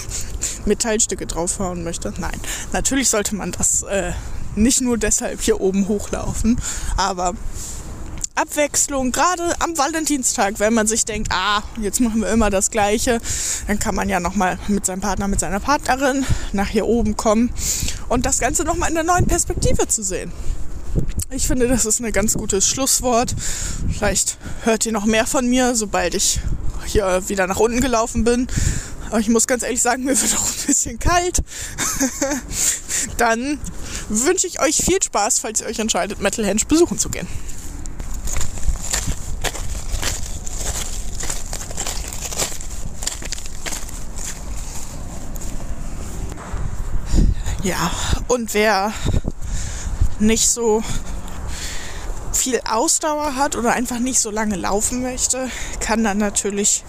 [0.65, 2.41] Metallstücke draufhauen möchte, nein.
[2.73, 4.13] Natürlich sollte man das äh,
[4.55, 6.59] nicht nur deshalb hier oben hochlaufen,
[6.97, 7.35] aber
[8.35, 13.21] Abwechslung, gerade am Valentinstag, wenn man sich denkt, ah, jetzt machen wir immer das Gleiche,
[13.67, 17.53] dann kann man ja nochmal mit seinem Partner, mit seiner Partnerin nach hier oben kommen
[18.09, 20.33] und das Ganze nochmal in einer neuen Perspektive zu sehen.
[21.31, 23.35] Ich finde, das ist ein ganz gutes Schlusswort.
[23.93, 26.41] Vielleicht hört ihr noch mehr von mir, sobald ich
[26.87, 28.47] hier wieder nach unten gelaufen bin.
[29.11, 31.43] Aber ich muss ganz ehrlich sagen, mir wird auch ein bisschen kalt.
[33.19, 33.59] Dann
[34.09, 37.27] wünsche ich euch viel Spaß, falls ihr euch entscheidet, Metal Henge besuchen zu gehen.
[47.63, 47.91] Ja,
[48.29, 48.93] und wer
[50.19, 50.83] nicht so
[52.33, 55.51] viel Ausdauer hat oder einfach nicht so lange laufen möchte,
[55.81, 56.85] kann dann natürlich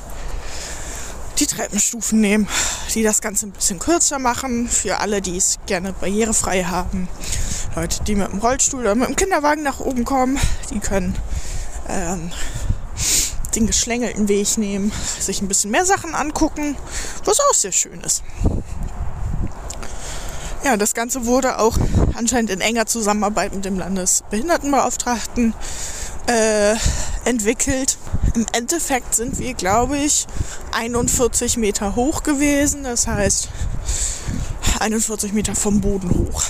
[1.39, 2.47] die Treppenstufen nehmen,
[2.93, 4.67] die das Ganze ein bisschen kürzer machen.
[4.67, 7.07] Für alle, die es gerne barrierefrei haben.
[7.75, 10.39] Leute, die mit dem Rollstuhl oder mit dem Kinderwagen nach oben kommen,
[10.71, 11.15] die können
[11.87, 12.31] ähm,
[13.55, 16.75] den geschlängelten Weg nehmen, sich ein bisschen mehr Sachen angucken,
[17.23, 18.23] was auch sehr schön ist.
[20.67, 21.77] Ja, das Ganze wurde auch
[22.15, 25.53] anscheinend in enger Zusammenarbeit mit dem Landesbehindertenbeauftragten
[26.27, 26.75] äh,
[27.23, 27.97] entwickelt.
[28.35, 30.27] Im Endeffekt sind wir, glaube ich,
[30.73, 32.83] 41 Meter hoch gewesen.
[32.83, 33.47] Das heißt,
[34.81, 36.43] 41 Meter vom Boden hoch.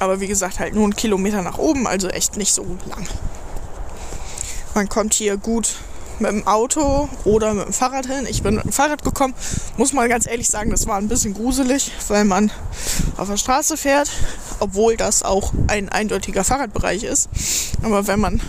[0.00, 3.06] Aber wie gesagt, halt nur einen Kilometer nach oben, also echt nicht so lang.
[4.74, 5.76] Man kommt hier gut
[6.20, 8.26] mit dem Auto oder mit dem Fahrrad hin.
[8.28, 9.34] Ich bin mit dem Fahrrad gekommen.
[9.76, 12.50] Muss mal ganz ehrlich sagen, das war ein bisschen gruselig, weil man
[13.16, 14.10] auf der Straße fährt,
[14.60, 17.28] obwohl das auch ein eindeutiger Fahrradbereich ist.
[17.82, 18.40] Aber wenn man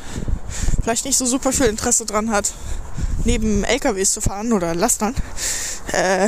[0.82, 2.54] vielleicht nicht so super viel Interesse dran hat,
[3.26, 5.16] neben LKWs zu fahren oder Lastern,
[5.92, 6.28] äh,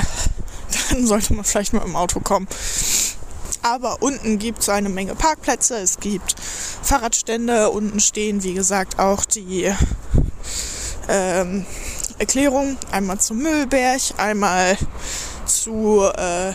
[0.89, 2.47] dann sollte man vielleicht mit dem Auto kommen.
[3.63, 6.35] Aber unten gibt es eine Menge Parkplätze, es gibt
[6.81, 9.71] Fahrradstände, unten stehen, wie gesagt, auch die
[11.07, 11.65] ähm,
[12.17, 12.77] Erklärung.
[12.91, 14.77] Einmal zum Müllberg, einmal
[15.45, 16.53] zu äh,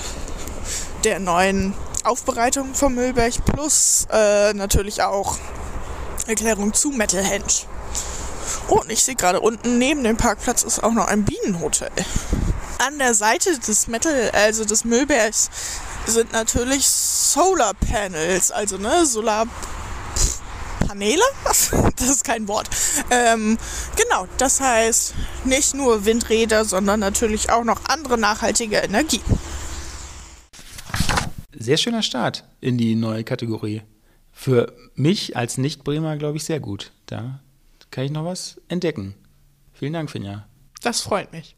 [1.05, 1.75] der neuen
[2.05, 5.37] Aufbereitung vom Müllberg plus äh, natürlich auch
[6.27, 7.45] Erklärung zu Metalhenge.
[8.69, 11.91] Und ich sehe gerade unten neben dem Parkplatz ist auch noch ein Bienenhotel.
[12.79, 15.51] An der Seite des Metal, also des Müllbergs,
[16.07, 19.47] sind natürlich Solar Panels, also ne, Solar
[20.97, 21.23] Paneele?
[21.97, 22.69] Das ist kein Wort.
[23.11, 23.57] Ähm,
[23.97, 29.21] genau, das heißt nicht nur Windräder, sondern natürlich auch noch andere nachhaltige Energie.
[31.53, 33.83] Sehr schöner Start in die neue Kategorie.
[34.31, 36.93] Für mich als Nicht-Bremer, glaube ich, sehr gut.
[37.07, 37.41] Da
[37.91, 39.15] kann ich noch was entdecken.
[39.73, 40.47] Vielen Dank, Finja.
[40.83, 41.56] Das freut mich.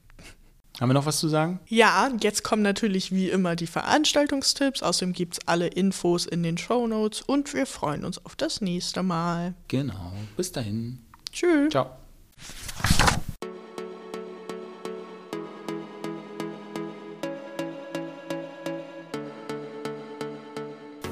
[0.81, 1.59] Haben wir noch was zu sagen?
[1.67, 4.81] Ja, jetzt kommen natürlich wie immer die Veranstaltungstipps.
[4.81, 8.61] Außerdem gibt es alle Infos in den Show Notes und wir freuen uns auf das
[8.61, 9.55] nächste Mal.
[9.67, 10.13] Genau.
[10.37, 11.01] Bis dahin.
[11.33, 11.71] Tschüss.
[11.71, 11.91] Ciao.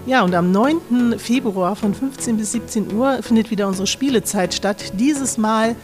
[0.06, 1.18] Ja, und am 9.
[1.18, 4.92] Februar von 15 bis 17 Uhr findet wieder unsere Spielezeit statt.
[4.94, 5.74] Dieses Mal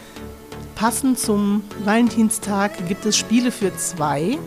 [0.75, 4.37] passend zum Valentinstag gibt es Spiele für zwei.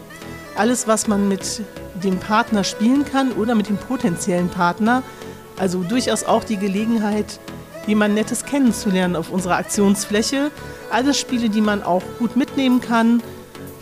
[0.56, 1.62] Alles, was man mit
[2.02, 5.02] dem Partner spielen kann oder mit dem potenziellen Partner.
[5.58, 7.40] Also durchaus auch die Gelegenheit,
[7.86, 10.50] jemand Nettes kennenzulernen auf unserer Aktionsfläche.
[10.90, 13.22] Alles Spiele, die man auch gut mitnehmen kann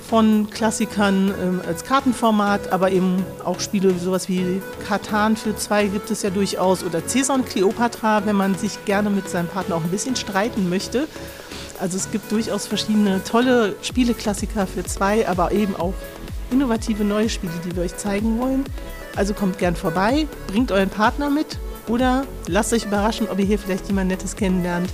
[0.08, 6.10] von Klassikern äh, als Kartenformat, aber eben auch Spiele sowas wie Katan für zwei gibt
[6.10, 9.82] es ja durchaus oder Caesar und Cleopatra, wenn man sich gerne mit seinem Partner auch
[9.82, 11.08] ein bisschen streiten möchte.
[11.80, 15.94] Also es gibt durchaus verschiedene tolle Spieleklassiker für zwei, aber eben auch
[16.50, 18.64] innovative neue Spiele, die wir euch zeigen wollen.
[19.16, 21.58] Also kommt gern vorbei, bringt euren Partner mit
[21.88, 24.90] oder lasst euch überraschen, ob ihr hier vielleicht jemand Nettes kennenlernt,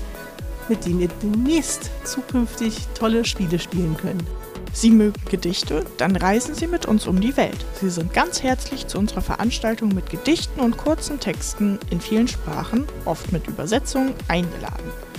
[0.69, 4.25] mit dem ihr demnächst zukünftig tolle Spiele spielen könnt.
[4.73, 5.85] Sie mögen Gedichte?
[5.97, 7.65] Dann reisen Sie mit uns um die Welt.
[7.81, 12.87] Sie sind ganz herzlich zu unserer Veranstaltung mit Gedichten und kurzen Texten in vielen Sprachen,
[13.05, 15.10] oft mit Übersetzungen, eingeladen.